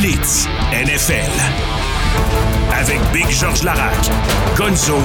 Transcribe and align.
Blitz 0.00 0.46
NFL. 0.72 1.28
Avec 2.72 3.00
Big 3.12 3.28
George 3.30 3.64
Larac, 3.64 3.96
Gonzo 4.56 4.96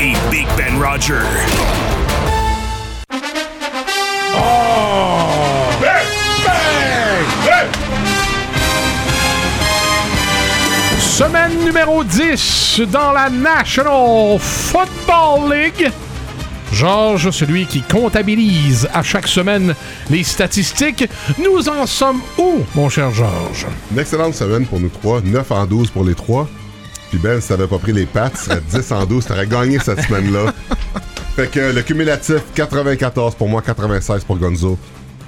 et 0.00 0.14
Big 0.32 0.48
Ben 0.56 0.82
Roger. 0.82 1.22
Semaine 10.98 11.64
numéro 11.64 12.02
10 12.02 12.80
dans 12.90 13.12
la 13.12 13.30
National 13.30 14.40
Football 14.40 15.52
League. 15.52 15.92
Georges, 16.72 17.30
celui 17.30 17.66
qui 17.66 17.82
comptabilise 17.82 18.88
à 18.94 19.02
chaque 19.02 19.28
semaine 19.28 19.74
les 20.10 20.24
statistiques. 20.24 21.08
Nous 21.38 21.68
en 21.68 21.86
sommes 21.86 22.20
où, 22.38 22.60
mon 22.74 22.88
cher 22.88 23.10
Georges? 23.12 23.66
Une 23.92 23.98
excellente 23.98 24.34
semaine 24.34 24.66
pour 24.66 24.80
nous 24.80 24.88
trois. 24.88 25.20
9 25.20 25.50
en 25.52 25.66
12 25.66 25.90
pour 25.90 26.04
les 26.04 26.14
trois. 26.14 26.48
Puis 27.10 27.18
Ben, 27.18 27.40
si 27.40 27.48
t'avais 27.48 27.66
pas 27.66 27.78
pris 27.78 27.92
les 27.92 28.06
pattes, 28.06 28.34
tu 28.38 28.44
serais 28.44 28.62
10 28.82 28.92
en 28.92 29.04
12. 29.06 29.26
T'aurais 29.26 29.46
gagné 29.46 29.78
cette 29.78 30.00
semaine-là. 30.02 30.52
Fait 31.36 31.50
que 31.50 31.60
le 31.72 31.82
cumulatif, 31.82 32.40
94 32.54 33.34
pour 33.34 33.48
moi, 33.48 33.62
96 33.62 34.24
pour 34.24 34.36
Gonzo. 34.38 34.78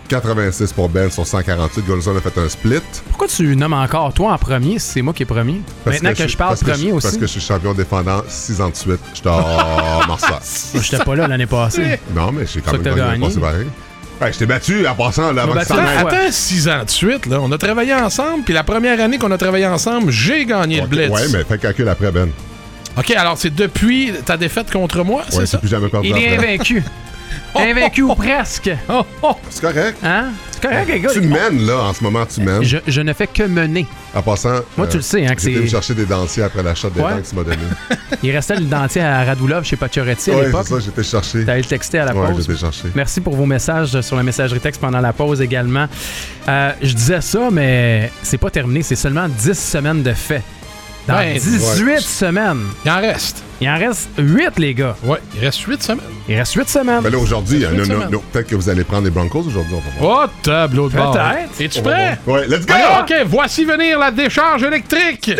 86 0.08 0.72
pour 0.72 0.88
Ben 0.88 1.10
sur 1.10 1.26
148. 1.26 1.86
Gonzo 1.86 2.16
a 2.16 2.20
fait 2.20 2.38
un 2.38 2.48
split. 2.48 2.80
Pourquoi 3.08 3.26
tu 3.28 3.56
nommes 3.56 3.72
encore 3.72 4.12
toi 4.12 4.32
en 4.32 4.38
premier? 4.38 4.78
Si 4.78 4.92
c'est 4.92 5.02
moi 5.02 5.12
qui 5.14 5.22
est 5.22 5.26
premier? 5.26 5.60
Parce 5.84 5.96
Maintenant 6.02 6.14
que, 6.16 6.28
je, 6.28 6.36
parle 6.36 6.56
premier 6.58 6.76
je- 6.90 6.92
aussi. 6.94 7.06
Parce 7.06 7.16
que 7.16 7.26
je 7.26 7.30
suis 7.32 7.40
champion 7.40 7.72
défendant 7.74 8.22
6 8.28 8.60
ans 8.60 8.68
de 8.70 8.76
suite. 8.76 9.00
J'étais 9.14 9.28
en 9.30 10.06
Marseille. 10.08 10.30
Moi, 10.74 10.82
J'étais 10.82 11.04
pas 11.04 11.14
là 11.16 11.26
l'année 11.28 11.46
passée. 11.46 11.98
Non, 12.14 12.32
mais 12.32 12.44
j'ai 12.46 12.60
quand 12.60 12.72
Ça 12.72 12.78
même 12.78 12.94
gagné. 12.94 13.18
gagné. 13.18 13.66
Ouais, 14.20 14.32
je 14.32 14.38
t'ai 14.38 14.46
battu 14.46 14.86
en 14.86 14.94
passant 14.94 15.32
là, 15.32 15.42
avant 15.42 15.54
que. 15.54 15.58
Attends, 15.60 16.30
6 16.30 16.68
ans 16.68 16.84
de 16.84 16.90
suite, 16.90 17.26
là. 17.26 17.40
On 17.40 17.50
a 17.50 17.58
travaillé 17.58 17.94
ensemble, 17.94 18.44
puis 18.44 18.54
la 18.54 18.62
première 18.62 19.00
année 19.00 19.18
qu'on 19.18 19.30
a 19.32 19.38
travaillé 19.38 19.66
ensemble, 19.66 20.10
j'ai 20.12 20.44
gagné 20.46 20.80
le 20.82 20.86
Blitz. 20.86 21.10
Ouais, 21.10 21.22
mais 21.32 21.42
fais 21.44 21.54
le 21.54 21.56
calcul 21.58 21.88
après, 21.88 22.12
Ben. 22.12 22.28
OK, 22.96 23.10
alors 23.10 23.36
c'est 23.36 23.52
depuis 23.52 24.12
ta 24.24 24.36
défaite 24.36 24.70
contre 24.70 25.02
moi, 25.02 25.22
Ouais, 25.22 25.26
c'est 25.40 25.46
ça? 25.46 25.58
plus 25.58 25.66
jamais 25.68 25.88
perdu 25.88 26.08
Il 26.08 26.16
est 26.16 26.36
invaincu. 26.36 26.82
Invaincu 27.54 28.02
ou 28.02 28.14
presque. 28.14 28.70
Oh, 28.88 29.02
oh. 29.22 29.36
C'est 29.50 29.60
correct. 29.62 29.98
Hein? 30.02 30.26
C'est 30.50 30.62
correct, 30.62 30.88
les 30.88 31.00
gars. 31.00 31.10
Tu 31.12 31.20
mènes, 31.20 31.66
là, 31.66 31.78
en 31.82 31.92
ce 31.92 32.02
moment, 32.02 32.24
tu 32.26 32.40
mènes. 32.40 32.62
Je, 32.62 32.78
je 32.86 33.00
ne 33.00 33.12
fais 33.12 33.26
que 33.26 33.42
mener. 33.44 33.86
En 34.14 34.22
passant. 34.22 34.60
Moi, 34.76 34.86
tu 34.86 34.96
le 34.96 35.02
sais, 35.02 35.26
hein, 35.26 35.34
que 35.34 35.42
c'est- 35.42 35.50
me 35.50 35.66
chercher 35.66 35.94
des 35.94 36.06
dentiers 36.06 36.42
après 36.42 36.62
l'achat 36.62 36.88
des 36.90 37.00
Ouais. 37.00 37.10
dents 37.14 37.20
que 37.20 37.28
tu 37.28 37.34
m'as 37.34 37.42
donné. 37.44 37.56
Il 38.22 38.30
restait 38.30 38.56
le 38.56 38.64
dentier 38.66 39.02
à 39.02 39.24
Radulov 39.24 39.64
chez 39.64 39.76
Pacioretty 39.76 40.30
à 40.30 40.36
ouais, 40.36 40.46
l'époque. 40.46 40.64
c'est 40.66 40.74
ça, 40.74 40.80
j'étais 40.80 41.02
cherché. 41.02 41.44
T'allais 41.44 41.58
le 41.60 41.64
texter 41.66 41.98
à 41.98 42.04
la 42.06 42.14
Ouais, 42.14 42.30
pause. 42.32 42.46
j'étais 42.46 42.58
cherché. 42.58 42.88
Merci 42.94 43.20
pour 43.20 43.34
vos 43.36 43.46
messages 43.46 44.00
sur 44.00 44.16
la 44.16 44.22
messagerie 44.22 44.60
texte 44.60 44.80
pendant 44.80 45.00
la 45.00 45.12
pause 45.12 45.40
également. 45.40 45.86
Euh, 46.48 46.72
je 46.82 46.92
disais 46.92 47.20
ça, 47.20 47.48
mais 47.52 48.10
c'est 48.22 48.38
pas 48.38 48.50
terminé. 48.50 48.82
C'est 48.82 48.96
seulement 48.96 49.28
10 49.28 49.58
semaines 49.58 50.02
de 50.02 50.12
fait. 50.12 50.42
Dans 51.06 51.16
Ouais, 51.16 51.34
18 51.34 51.84
ouais. 51.84 51.98
semaine. 52.00 52.60
Il 52.84 52.90
en 52.90 52.96
reste. 53.00 53.42
Il 53.60 53.68
en 53.68 53.78
reste 53.78 54.08
8, 54.16 54.58
les 54.58 54.72
gars. 54.74 54.96
Ouais, 55.04 55.18
il 55.34 55.40
reste 55.40 55.60
8 55.60 55.82
semaines. 55.82 56.04
Il 56.28 56.36
reste 56.36 56.54
8 56.54 56.68
semaines. 56.68 57.00
Mais 57.04 57.10
là, 57.10 57.18
aujourd'hui, 57.18 57.64
non, 58.10 58.22
peut-être 58.32 58.48
que 58.48 58.54
vous 58.56 58.68
allez 58.70 58.84
prendre 58.84 59.04
les 59.04 59.10
Broncos 59.10 59.40
aujourd'hui. 59.46 59.76
Oh, 60.00 60.24
tableau 60.42 60.88
de 60.88 60.96
bord. 60.96 61.12
Peut-être. 61.12 61.60
Es-tu 61.60 61.82
prêt? 61.82 62.18
Ouais, 62.26 62.46
let's 62.48 62.64
go! 62.64 62.72
OK, 63.00 63.12
voici 63.26 63.64
venir 63.64 63.98
la 63.98 64.10
décharge 64.10 64.62
électrique. 64.62 65.30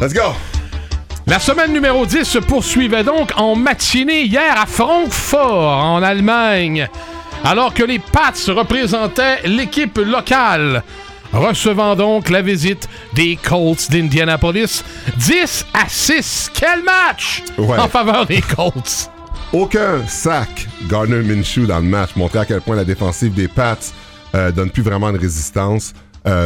Let's 0.00 0.12
go! 0.14 0.32
La 1.28 1.38
semaine 1.38 1.72
numéro 1.72 2.06
10 2.06 2.24
se 2.24 2.38
poursuivait 2.38 3.04
donc 3.04 3.32
en 3.36 3.54
matinée 3.54 4.22
hier 4.22 4.58
à 4.58 4.64
Francfort, 4.66 5.84
en 5.84 6.02
Allemagne, 6.02 6.88
alors 7.44 7.74
que 7.74 7.82
les 7.82 7.98
Pats 7.98 8.32
représentaient 8.48 9.42
l'équipe 9.44 9.98
locale, 9.98 10.82
recevant 11.32 11.96
donc 11.96 12.30
la 12.30 12.40
visite 12.40 12.88
des 13.14 13.36
Colts 13.36 13.90
d'Indianapolis. 13.90 14.82
10 15.18 15.66
à 15.74 15.86
6. 15.88 16.50
Quel 16.54 16.82
match 16.82 17.42
Ouais. 17.58 17.78
en 17.78 17.88
faveur 17.88 18.24
des 18.24 18.40
Colts! 18.40 19.10
Aucun 19.52 20.06
sac 20.06 20.66
Gardner 20.88 21.22
Minshew 21.22 21.66
dans 21.66 21.78
le 21.78 21.84
match, 21.84 22.10
montrer 22.16 22.38
à 22.40 22.44
quel 22.46 22.60
point 22.62 22.76
la 22.76 22.84
défensive 22.84 23.34
des 23.34 23.48
Pats 23.48 23.76
euh, 24.34 24.50
donne 24.50 24.70
plus 24.70 24.82
vraiment 24.82 25.12
de 25.12 25.18
résistance. 25.18 25.92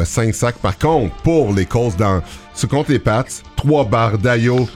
5 0.04 0.34
sacs 0.34 0.56
par 0.56 0.78
contre 0.78 1.15
pour 1.16 1.53
les 1.53 1.66
Colts 1.66 1.97
dans 1.97 2.22
ce 2.54 2.66
contre 2.66 2.91
les 2.91 2.98
Pats, 2.98 3.25
3 3.56 3.84
barres 3.84 4.19
Dayo, 4.19 4.69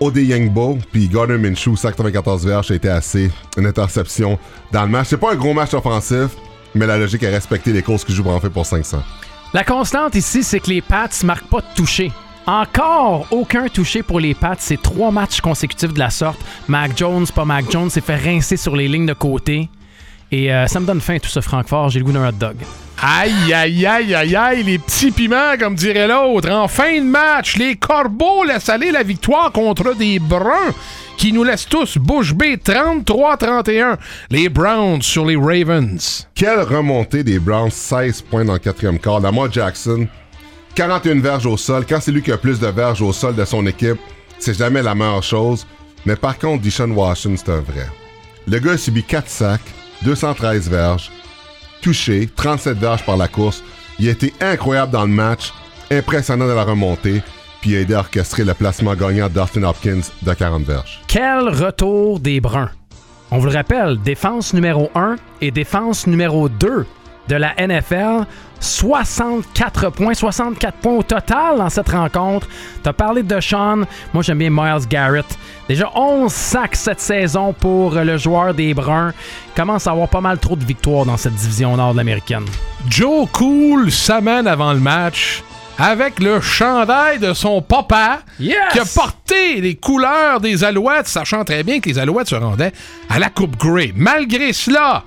Odeyingbo, 0.00 0.78
puis 0.92 1.08
Gardner 1.08 1.38
Minshew, 1.38 1.76
sac 1.76 1.96
94 1.96 2.46
verges, 2.46 2.70
a 2.70 2.74
été 2.74 2.88
assez. 2.88 3.30
Une 3.56 3.66
interception 3.66 4.38
dans 4.72 4.82
le 4.82 4.88
match. 4.88 5.08
C'est 5.10 5.16
pas 5.16 5.32
un 5.32 5.36
gros 5.36 5.54
match 5.54 5.72
offensif, 5.74 6.30
mais 6.74 6.86
la 6.86 6.98
logique 6.98 7.22
est 7.22 7.30
respecter 7.30 7.72
les 7.72 7.82
Colts 7.82 8.04
qui 8.04 8.12
jouent 8.12 8.28
en 8.28 8.40
fait 8.40 8.50
pour 8.50 8.66
500. 8.66 9.02
La 9.52 9.64
constante 9.64 10.14
ici, 10.16 10.42
c'est 10.42 10.60
que 10.60 10.70
les 10.70 10.82
Pats 10.82 11.08
marquent 11.22 11.48
pas 11.48 11.60
de 11.60 11.74
toucher. 11.76 12.12
Encore 12.46 13.26
aucun 13.30 13.68
touché 13.68 14.02
pour 14.02 14.20
les 14.20 14.34
Pats. 14.34 14.56
C'est 14.58 14.82
trois 14.82 15.10
matchs 15.10 15.40
consécutifs 15.40 15.94
de 15.94 15.98
la 15.98 16.10
sorte. 16.10 16.40
Mac 16.68 16.96
Jones, 16.96 17.26
pas 17.34 17.44
Mac 17.44 17.70
Jones, 17.70 17.88
s'est 17.88 18.00
fait 18.00 18.16
rincer 18.16 18.56
sur 18.56 18.76
les 18.76 18.88
lignes 18.88 19.06
de 19.06 19.14
côté. 19.14 19.70
Et 20.34 20.52
euh, 20.52 20.66
ça 20.66 20.80
me 20.80 20.86
donne 20.86 21.00
faim 21.00 21.18
tout 21.22 21.28
ce 21.28 21.40
Francfort. 21.40 21.90
J'ai 21.90 22.00
le 22.00 22.04
goût 22.04 22.10
d'un 22.10 22.28
hot 22.28 22.32
dog. 22.32 22.56
Aïe, 23.00 23.54
aïe, 23.54 23.86
aïe, 23.86 24.14
aïe, 24.16 24.34
aïe, 24.34 24.62
les 24.64 24.80
petits 24.80 25.12
piments, 25.12 25.56
comme 25.60 25.76
dirait 25.76 26.08
l'autre. 26.08 26.50
En 26.50 26.66
fin 26.66 26.98
de 26.98 27.04
match, 27.04 27.56
les 27.56 27.76
Corbeaux 27.76 28.42
laissent 28.42 28.68
aller 28.68 28.90
la 28.90 29.04
victoire 29.04 29.52
contre 29.52 29.94
des 29.94 30.18
Bruns 30.18 30.72
qui 31.16 31.32
nous 31.32 31.44
laissent 31.44 31.68
tous 31.68 31.98
bouche 31.98 32.34
bée 32.34 32.56
33-31. 32.56 33.96
Les 34.30 34.48
Browns 34.48 35.02
sur 35.02 35.24
les 35.24 35.36
Ravens. 35.36 36.26
Quelle 36.34 36.62
remontée 36.62 37.22
des 37.22 37.38
Browns, 37.38 37.70
16 37.70 38.22
points 38.22 38.44
dans 38.44 38.54
le 38.54 38.58
quatrième 38.58 38.98
quart. 38.98 39.20
Lamar 39.20 39.52
Jackson, 39.52 40.08
41 40.74 41.20
verges 41.20 41.46
au 41.46 41.56
sol. 41.56 41.84
Quand 41.88 42.00
c'est 42.00 42.10
lui 42.10 42.22
qui 42.22 42.32
a 42.32 42.38
plus 42.38 42.58
de 42.58 42.66
verges 42.66 43.02
au 43.02 43.12
sol 43.12 43.36
de 43.36 43.44
son 43.44 43.64
équipe, 43.68 44.00
c'est 44.40 44.58
jamais 44.58 44.82
la 44.82 44.96
meilleure 44.96 45.22
chose. 45.22 45.64
Mais 46.04 46.16
par 46.16 46.36
contre, 46.40 46.60
Dishon 46.60 46.90
Washington, 46.90 47.38
c'est 47.38 47.52
un 47.52 47.60
vrai. 47.60 47.86
Le 48.48 48.58
gars 48.58 48.72
a 48.72 48.76
subi 48.76 49.04
4 49.04 49.28
sacs, 49.28 49.60
213 50.04 50.68
verges, 50.68 51.10
touché, 51.80 52.28
37 52.36 52.78
verges 52.78 53.04
par 53.04 53.16
la 53.16 53.26
course. 53.26 53.62
Il 53.98 54.08
a 54.08 54.12
été 54.12 54.32
incroyable 54.40 54.92
dans 54.92 55.04
le 55.04 55.12
match, 55.12 55.52
impressionnant 55.90 56.46
de 56.46 56.52
la 56.52 56.64
remontée, 56.64 57.22
puis 57.60 57.76
a 57.76 57.80
aidé 57.80 57.94
à 57.94 58.00
orchestrer 58.00 58.44
le 58.44 58.54
placement 58.54 58.94
gagnant 58.94 59.28
d'Austin 59.28 59.62
Hopkins 59.62 60.02
de 60.22 60.34
40 60.34 60.64
verges. 60.64 61.00
Quel 61.08 61.48
retour 61.48 62.20
des 62.20 62.40
Bruns. 62.40 62.70
On 63.30 63.38
vous 63.38 63.46
le 63.46 63.52
rappelle, 63.52 63.98
défense 64.02 64.52
numéro 64.52 64.90
1 64.94 65.16
et 65.40 65.50
défense 65.50 66.06
numéro 66.06 66.48
2 66.48 66.86
de 67.28 67.36
la 67.36 67.54
NFL. 67.58 68.24
64 68.60 69.90
points, 69.90 70.14
64 70.14 70.78
points 70.78 70.92
au 70.94 71.02
total 71.02 71.58
dans 71.58 71.68
cette 71.68 71.88
rencontre. 71.90 72.48
T'as 72.82 72.92
parlé 72.94 73.22
de 73.22 73.40
Sean, 73.40 73.82
moi 74.14 74.22
j'aime 74.22 74.38
bien 74.38 74.50
Miles 74.50 74.86
Garrett. 74.88 75.26
Déjà 75.68 75.90
11 75.94 76.32
sacs 76.32 76.76
cette 76.76 77.00
saison 77.00 77.52
pour 77.52 77.94
le 77.94 78.16
joueur 78.16 78.54
des 78.54 78.72
Bruns. 78.72 79.12
Il 79.48 79.54
commence 79.60 79.86
à 79.86 79.90
avoir 79.90 80.08
pas 80.08 80.20
mal 80.22 80.38
trop 80.38 80.56
de 80.56 80.64
victoires 80.64 81.04
dans 81.04 81.16
cette 81.18 81.34
division 81.34 81.76
nord 81.76 81.92
de 81.92 81.98
l'américaine. 81.98 82.44
Joe 82.88 83.28
Cool 83.32 83.90
s'amène 83.90 84.46
avant 84.46 84.72
le 84.72 84.80
match 84.80 85.42
avec 85.78 86.20
le 86.20 86.40
chandail 86.40 87.18
de 87.18 87.32
son 87.34 87.60
papa 87.60 88.20
Yes! 88.38 88.56
qui 88.72 88.78
a 88.78 88.84
porté 88.84 89.60
les 89.60 89.74
couleurs 89.74 90.40
des 90.40 90.62
Alouettes, 90.64 91.08
sachant 91.08 91.44
très 91.44 91.62
bien 91.64 91.80
que 91.80 91.88
les 91.88 91.98
Alouettes 91.98 92.28
se 92.28 92.34
rendaient 92.36 92.72
à 93.10 93.18
la 93.18 93.28
Coupe 93.28 93.56
Grey. 93.58 93.92
Malgré 93.94 94.52
cela, 94.52 95.02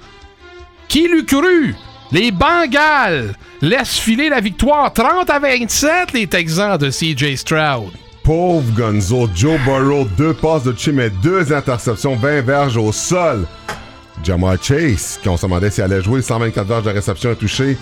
qui 0.88 1.08
l'eût 1.08 1.26
cru? 1.26 1.74
Les 2.12 2.31
Bengals 2.31 3.34
laissent 3.62 3.97
filer 4.00 4.29
la 4.29 4.40
victoire 4.40 4.94
30 4.94 5.29
à 5.29 5.40
27, 5.40 6.13
les 6.13 6.25
Texans 6.25 6.78
de 6.78 6.90
CJ 6.90 7.35
Stroud. 7.35 7.91
Pauvre 8.23 8.63
Gonzo, 8.73 9.27
Joe 9.36 9.59
Burrow, 9.65 10.06
deux 10.18 10.33
passes 10.33 10.63
de 10.63 10.74
chim 10.77 11.00
et 11.00 11.09
deux 11.09 11.51
interceptions, 11.51 12.15
20 12.15 12.42
verges 12.42 12.77
au 12.77 12.94
sol. 12.94 13.45
Jamar 14.24 14.56
Chase, 14.62 15.19
qu'on 15.21 15.36
se 15.36 15.45
demandait 15.45 15.69
s'il 15.69 15.83
allait 15.83 16.01
jouer, 16.01 16.21
124 16.21 16.65
verges 16.65 16.83
de 16.86 16.89
réception 16.92 17.31
et 17.31 17.36
touché. 17.36 17.77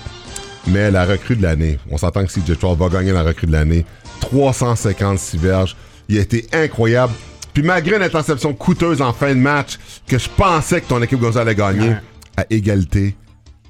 Mais 0.68 0.90
la 0.90 1.06
recrue 1.06 1.36
de 1.36 1.44
l'année, 1.44 1.78
on 1.92 1.98
s'entend 1.98 2.26
que 2.26 2.32
CJ 2.32 2.56
Stroud 2.56 2.80
va 2.80 2.90
gagner 2.90 3.12
la 3.12 3.22
recrue 3.22 3.46
de 3.46 3.52
l'année. 3.52 3.86
356 4.22 5.38
verges. 5.38 5.76
Il 6.10 6.18
a 6.18 6.22
été 6.22 6.48
incroyable. 6.52 7.14
Puis 7.54 7.62
malgré 7.62 7.98
une 7.98 8.04
interception 8.04 8.54
coûteuse 8.54 9.04
en 9.04 9.14
fin 9.14 9.30
de 9.30 9.40
match, 9.40 9.78
que 10.08 10.18
je 10.18 10.30
pensais 10.30 10.82
que 10.82 10.88
ton 10.88 11.02
équipe 11.04 11.20
Gonzo 11.20 11.38
allait 11.40 11.56
gagner, 11.56 11.94
à 12.36 12.46
égalité, 12.50 13.16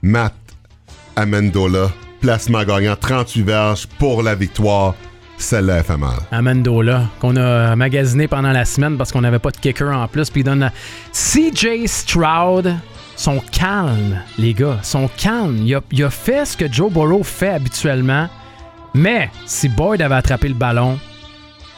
Matt 0.01 0.33
Amendola, 1.15 1.89
placement 2.21 2.63
gagnant, 2.63 2.95
38 2.99 3.41
verges 3.43 3.87
pour 3.99 4.23
la 4.23 4.35
victoire. 4.35 4.95
Celle-là, 5.37 5.77
elle 5.77 5.83
fait 5.83 5.97
mal. 5.97 6.17
Amendola, 6.31 7.03
qu'on 7.19 7.35
a 7.35 7.75
magasiné 7.75 8.27
pendant 8.27 8.51
la 8.51 8.65
semaine 8.65 8.97
parce 8.97 9.11
qu'on 9.11 9.21
n'avait 9.21 9.39
pas 9.39 9.51
de 9.51 9.57
kicker 9.57 9.91
en 9.95 10.07
plus. 10.07 10.29
Puis 10.29 10.41
il 10.41 10.43
donne. 10.43 10.71
CJ 11.11 11.87
Stroud 11.87 12.73
sont 13.15 13.41
calmes, 13.51 14.21
les 14.37 14.53
gars. 14.53 14.79
sont 14.81 15.09
calmes. 15.17 15.57
Il 15.63 15.75
a, 15.75 15.81
il 15.91 16.03
a 16.03 16.09
fait 16.09 16.45
ce 16.45 16.55
que 16.57 16.71
Joe 16.71 16.91
Burrow 16.91 17.23
fait 17.23 17.49
habituellement. 17.49 18.29
Mais 18.93 19.29
si 19.45 19.67
Boyd 19.67 20.01
avait 20.01 20.15
attrapé 20.15 20.47
le 20.47 20.53
ballon, 20.53 20.97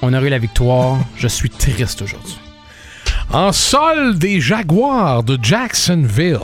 On 0.04 0.14
aurait 0.14 0.28
eu 0.28 0.30
la 0.30 0.38
victoire. 0.38 0.98
Je 1.18 1.28
suis 1.28 1.50
triste 1.50 2.04
aujourd'hui. 2.04 2.38
En 3.34 3.52
sol 3.52 4.18
des 4.20 4.40
Jaguars 4.40 5.24
de 5.24 5.38
Jacksonville, 5.42 6.38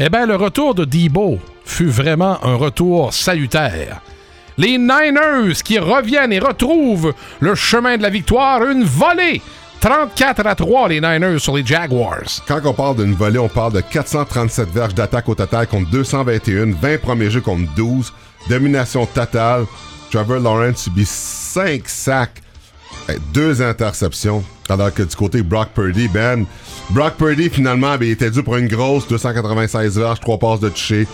eh 0.00 0.08
bien, 0.10 0.26
le 0.26 0.34
retour 0.36 0.74
de 0.74 0.84
Debo 0.84 1.38
fut 1.68 1.86
vraiment 1.86 2.44
un 2.44 2.56
retour 2.56 3.12
salutaire. 3.12 4.00
Les 4.56 4.78
Niners 4.78 5.62
qui 5.62 5.78
reviennent 5.78 6.32
et 6.32 6.40
retrouvent 6.40 7.14
le 7.38 7.54
chemin 7.54 7.96
de 7.96 8.02
la 8.02 8.10
victoire, 8.10 8.64
une 8.64 8.82
volée 8.82 9.40
34 9.80 10.44
à 10.46 10.54
3, 10.56 10.88
les 10.88 11.00
Niners 11.00 11.38
sur 11.38 11.56
les 11.56 11.64
Jaguars. 11.64 12.42
Quand 12.48 12.60
on 12.64 12.72
parle 12.72 12.96
d'une 12.96 13.14
volée, 13.14 13.38
on 13.38 13.48
parle 13.48 13.74
de 13.74 13.80
437 13.80 14.70
verges 14.70 14.94
d'attaque 14.94 15.28
au 15.28 15.36
total 15.36 15.68
contre 15.68 15.88
221, 15.90 16.72
20 16.72 17.00
premiers 17.00 17.30
jeux 17.30 17.40
contre 17.42 17.72
12, 17.76 18.12
domination 18.48 19.06
totale. 19.06 19.66
Trevor 20.10 20.40
Lawrence 20.40 20.78
subit 20.78 21.06
5 21.06 21.82
sacs, 21.86 22.42
2 23.32 23.62
interceptions. 23.62 24.42
Alors 24.68 24.92
que 24.92 25.02
du 25.02 25.14
côté 25.14 25.42
Brock 25.42 25.68
Purdy, 25.74 26.08
Ben, 26.08 26.44
Brock 26.90 27.14
Purdy 27.14 27.48
finalement 27.48 27.96
ben, 27.96 28.06
il 28.06 28.12
était 28.12 28.30
dû 28.30 28.42
pour 28.42 28.56
une 28.56 28.68
grosse 28.68 29.06
296 29.06 29.98
verges, 29.98 30.20
3 30.20 30.38
passes 30.38 30.60
de 30.60 30.70
toucher. 30.70 31.06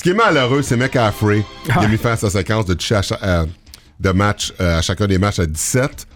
Ce 0.00 0.02
qui 0.02 0.12
est 0.12 0.14
malheureux, 0.14 0.62
c'est 0.62 0.78
McCaffrey. 0.78 1.44
Il 1.66 1.72
a 1.72 1.86
mis 1.86 1.98
fin 1.98 2.12
à 2.12 2.16
sa 2.16 2.30
séquence 2.30 2.64
de 2.64 2.74
de 2.74 4.10
match 4.12 4.50
euh, 4.58 4.78
à 4.78 4.80
chacun 4.80 5.06
des 5.06 5.18
matchs 5.18 5.40
à 5.40 5.44
17. 5.44 6.06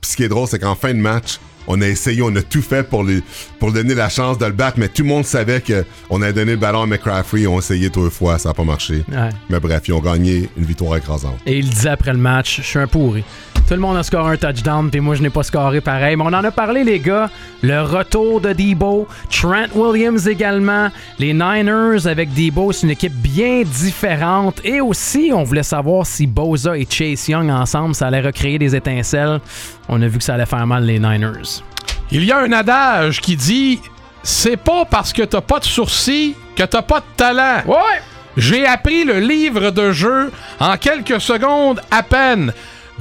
Puis 0.00 0.12
ce 0.12 0.16
qui 0.16 0.22
est 0.22 0.28
drôle, 0.28 0.46
c'est 0.46 0.60
qu'en 0.60 0.76
fin 0.76 0.94
de 0.94 1.00
match, 1.00 1.40
on 1.66 1.82
a 1.82 1.88
essayé, 1.88 2.22
on 2.22 2.32
a 2.36 2.42
tout 2.42 2.62
fait 2.62 2.84
pour 2.84 3.02
lui, 3.02 3.20
pour 3.58 3.72
donner 3.72 3.96
la 3.96 4.08
chance 4.08 4.38
de 4.38 4.46
le 4.46 4.52
battre, 4.52 4.78
mais 4.78 4.86
tout 4.86 5.02
le 5.02 5.08
monde 5.08 5.24
savait 5.24 5.60
qu'on 5.60 6.22
a 6.22 6.30
donné 6.30 6.52
le 6.52 6.58
ballon 6.58 6.82
à 6.82 6.86
McCaffrey, 6.86 7.40
ils 7.40 7.48
ont 7.48 7.58
essayé 7.58 7.90
deux 7.90 8.10
fois, 8.10 8.38
ça 8.38 8.50
n'a 8.50 8.54
pas 8.54 8.62
marché. 8.62 9.04
Mais 9.50 9.58
bref, 9.58 9.82
ils 9.88 9.92
ont 9.92 10.00
gagné 10.00 10.48
une 10.56 10.64
victoire 10.64 10.96
écrasante. 10.96 11.40
Et 11.44 11.58
il 11.58 11.68
disait 11.68 11.88
après 11.88 12.12
le 12.12 12.18
match, 12.18 12.58
je 12.58 12.62
suis 12.62 12.78
un 12.78 12.86
pourri. 12.86 13.24
Tout 13.68 13.74
le 13.74 13.80
monde 13.80 13.96
a 13.96 14.02
scoré 14.02 14.34
un 14.34 14.36
touchdown, 14.36 14.90
puis 14.90 15.00
moi 15.00 15.14
je 15.14 15.22
n'ai 15.22 15.30
pas 15.30 15.42
scoré 15.42 15.80
pareil. 15.80 16.16
Mais 16.16 16.24
on 16.24 16.28
en 16.28 16.44
a 16.44 16.50
parlé, 16.50 16.84
les 16.84 17.00
gars. 17.00 17.30
Le 17.62 17.82
retour 17.82 18.40
de 18.40 18.52
Debo, 18.52 19.08
Trent 19.30 19.68
Williams 19.74 20.26
également. 20.28 20.88
Les 21.18 21.32
Niners 21.32 22.06
avec 22.06 22.34
Debo, 22.34 22.72
c'est 22.72 22.82
une 22.82 22.92
équipe 22.92 23.14
bien 23.14 23.62
différente. 23.62 24.60
Et 24.64 24.80
aussi, 24.80 25.30
on 25.34 25.42
voulait 25.42 25.62
savoir 25.62 26.04
si 26.04 26.26
Boza 26.26 26.76
et 26.76 26.86
Chase 26.88 27.28
Young 27.28 27.50
ensemble, 27.50 27.94
ça 27.94 28.08
allait 28.08 28.20
recréer 28.20 28.58
des 28.58 28.76
étincelles. 28.76 29.40
On 29.88 30.02
a 30.02 30.06
vu 30.06 30.18
que 30.18 30.24
ça 30.24 30.34
allait 30.34 30.46
faire 30.46 30.66
mal 30.66 30.84
les 30.84 30.98
Niners. 30.98 31.62
Il 32.10 32.24
y 32.24 32.32
a 32.32 32.38
un 32.40 32.52
adage 32.52 33.20
qui 33.20 33.36
dit 33.36 33.80
c'est 34.22 34.56
pas 34.56 34.84
parce 34.84 35.12
que 35.12 35.22
t'as 35.22 35.40
pas 35.40 35.58
de 35.58 35.64
sourcils 35.64 36.34
que 36.56 36.62
t'as 36.62 36.82
pas 36.82 37.00
de 37.00 37.06
talent. 37.16 37.62
Ouais! 37.66 38.00
J'ai 38.36 38.66
appris 38.66 39.04
le 39.04 39.18
livre 39.20 39.70
de 39.70 39.92
jeu 39.92 40.30
en 40.58 40.76
quelques 40.76 41.20
secondes 41.20 41.80
à 41.90 42.02
peine. 42.02 42.52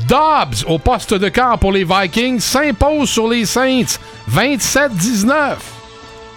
Dobbs, 0.07 0.65
au 0.67 0.79
poste 0.79 1.13
de 1.13 1.29
camp 1.29 1.57
pour 1.57 1.71
les 1.71 1.83
Vikings, 1.83 2.39
s'impose 2.39 3.09
sur 3.09 3.27
les 3.27 3.45
Saints 3.45 3.97
27-19. 4.31 5.55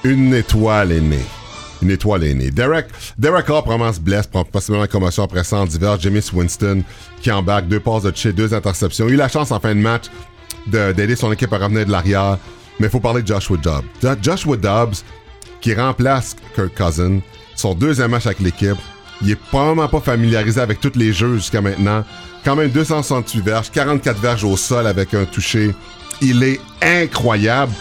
Une 0.05 0.35
étoile 0.35 0.93
est 0.93 1.01
née. 1.01 1.25
Une 1.83 1.91
étoile 1.91 2.25
est 2.25 2.35
née. 2.35 2.51
Derek, 2.51 2.87
Derek 3.19 3.47
probablement 3.47 3.93
se 3.93 4.01
blesse, 4.01 4.27
prend 4.27 4.45
possiblement 4.45 4.83
la 4.83 4.89
commotion 4.89 5.25
après 5.25 5.45
ça 5.45 5.57
en 5.57 5.67
divers. 5.67 5.99
James 6.01 6.21
Winston 6.33 6.83
qui 7.21 7.31
embarque 7.31 7.69
deux 7.69 7.81
passes 7.81 8.03
de 8.03 8.13
chez 8.15 8.33
deux 8.33 8.55
interceptions. 8.55 9.07
Il 9.07 9.13
a 9.13 9.15
eu 9.15 9.17
la 9.17 9.29
chance 9.29 9.51
en 9.51 9.61
fin 9.61 9.75
de 9.75 9.81
match 9.81 10.05
d'aider 10.67 11.17
son 11.17 11.33
équipe 11.33 11.53
à 11.53 11.59
revenir 11.59 11.87
de 11.87 11.93
l'arrière. 11.93 12.39
Mais 12.79 12.87
il 12.87 12.91
faut 12.91 13.01
parler 13.01 13.23
de 13.23 13.27
Joshua 13.27 13.57
Dobbs. 13.57 13.85
Joshua 14.23 14.57
Dobbs 14.57 14.97
qui 15.61 15.75
remplace 15.75 16.37
Kirk 16.55 16.75
Cousin, 16.77 17.21
son 17.55 17.75
deuxième 17.75 18.11
match 18.11 18.27
avec 18.27 18.41
l'équipe. 18.41 18.77
Il 19.25 19.31
est 19.31 19.37
probablement 19.37 19.88
pas 19.88 20.00
familiarisé 20.00 20.61
avec 20.61 20.81
tous 20.81 20.93
les 20.94 21.12
jeux 21.12 21.37
jusqu'à 21.37 21.61
maintenant 21.61 22.05
quand 22.44 22.56
même 22.56 22.71
268 22.71 23.41
verges, 23.41 23.71
44 23.71 24.21
verges 24.21 24.44
au 24.44 24.56
sol 24.56 24.87
avec 24.87 25.15
un 25.15 25.25
toucher. 25.25 25.75
Il 26.21 26.43
est 26.43 26.61
incroyable. 26.82 27.73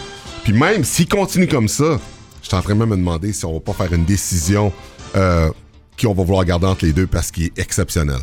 Puis 0.42 0.52
même 0.52 0.84
s'il 0.84 1.08
continue 1.08 1.46
comme 1.46 1.68
ça, 1.68 1.98
je 2.42 2.48
suis 2.48 2.56
en 2.56 2.62
train 2.62 2.74
de 2.74 2.84
me 2.84 2.96
demander 2.96 3.32
si 3.32 3.44
on 3.44 3.52
va 3.52 3.60
pas 3.60 3.72
faire 3.72 3.92
une 3.92 4.04
décision 4.04 4.72
euh, 5.16 5.50
qui 5.96 6.06
on 6.06 6.14
va 6.14 6.24
vouloir 6.24 6.44
garder 6.44 6.66
entre 6.66 6.84
les 6.84 6.92
deux 6.92 7.06
parce 7.06 7.30
qu'il 7.30 7.44
est 7.44 7.58
exceptionnel. 7.58 8.18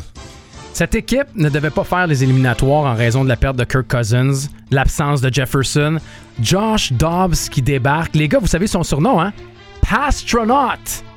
Cette 0.74 0.94
équipe 0.94 1.28
ne 1.34 1.48
devait 1.48 1.70
pas 1.70 1.84
faire 1.84 2.06
les 2.06 2.24
éliminatoires 2.24 2.84
en 2.84 2.94
raison 2.94 3.24
de 3.24 3.28
la 3.28 3.36
perte 3.36 3.56
de 3.56 3.64
Kirk 3.64 3.86
Cousins, 3.88 4.48
l'absence 4.70 5.20
de 5.20 5.32
Jefferson, 5.32 5.98
Josh 6.40 6.92
Dobbs 6.92 7.50
qui 7.50 7.62
débarque. 7.62 8.14
Les 8.14 8.26
gars, 8.26 8.38
vous 8.38 8.46
savez 8.46 8.66
son 8.66 8.82
surnom, 8.82 9.20
hein? 9.20 9.32
Pastronaut. 9.82 11.11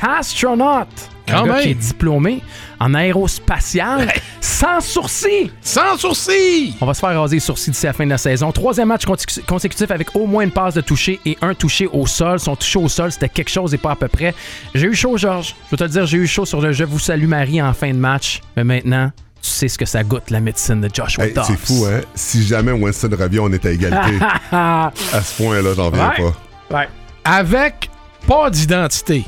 Pastronaut. 0.00 0.84
Quand 1.28 1.38
un 1.42 1.46
même. 1.46 1.60
qui 1.62 1.70
est 1.70 1.74
diplômé 1.74 2.40
en 2.78 2.94
aérospatial, 2.94 4.12
sans 4.40 4.80
sourcils. 4.80 5.50
Sans 5.60 5.96
sourcils! 5.98 6.76
On 6.80 6.86
va 6.86 6.94
se 6.94 7.00
faire 7.00 7.20
raser 7.20 7.36
les 7.36 7.40
sourcils 7.40 7.72
d'ici 7.72 7.84
la 7.86 7.92
fin 7.92 8.04
de 8.04 8.10
la 8.10 8.18
saison. 8.18 8.52
Troisième 8.52 8.86
match 8.88 9.04
consécu- 9.04 9.42
consécutif 9.44 9.90
avec 9.90 10.14
au 10.14 10.26
moins 10.26 10.44
une 10.44 10.52
passe 10.52 10.74
de 10.74 10.80
toucher 10.82 11.18
et 11.26 11.36
un 11.42 11.52
touché 11.54 11.88
au 11.92 12.06
sol. 12.06 12.38
Son 12.38 12.54
touché 12.54 12.78
au 12.78 12.88
sol, 12.88 13.10
c'était 13.10 13.28
quelque 13.28 13.48
chose 13.50 13.74
et 13.74 13.78
pas 13.78 13.90
à 13.92 13.96
peu 13.96 14.06
près. 14.06 14.34
J'ai 14.74 14.86
eu 14.86 14.94
chaud, 14.94 15.16
Georges. 15.16 15.56
Je 15.66 15.70
veux 15.72 15.76
te 15.78 15.82
le 15.82 15.88
dire, 15.90 16.06
j'ai 16.06 16.18
eu 16.18 16.26
chaud 16.28 16.44
sur 16.44 16.60
le 16.60 16.70
Je 16.72 16.84
vous 16.84 17.00
salue 17.00 17.26
Marie 17.26 17.60
en 17.60 17.72
fin 17.72 17.88
de 17.90 17.98
match. 17.98 18.40
Mais 18.56 18.62
maintenant, 18.62 19.10
tu 19.42 19.50
sais 19.50 19.66
ce 19.66 19.78
que 19.78 19.84
ça 19.86 20.04
goûte, 20.04 20.30
la 20.30 20.40
médecine 20.40 20.80
de 20.80 20.88
Joshua 20.92 21.26
Hey, 21.26 21.34
c'est 21.44 21.58
fou, 21.58 21.86
hein? 21.86 22.02
Si 22.14 22.46
jamais 22.46 22.70
Winston 22.70 23.10
revient, 23.18 23.40
on 23.40 23.52
est 23.52 23.66
à 23.66 23.70
égalité. 23.72 24.18
à 24.52 24.92
ce 25.24 25.42
point-là, 25.42 25.70
j'en 25.74 25.90
Ouais. 25.90 25.98
pas. 25.98 26.76
Ouais. 26.76 26.88
Avec 27.24 27.90
pas 28.28 28.48
d'identité. 28.50 29.24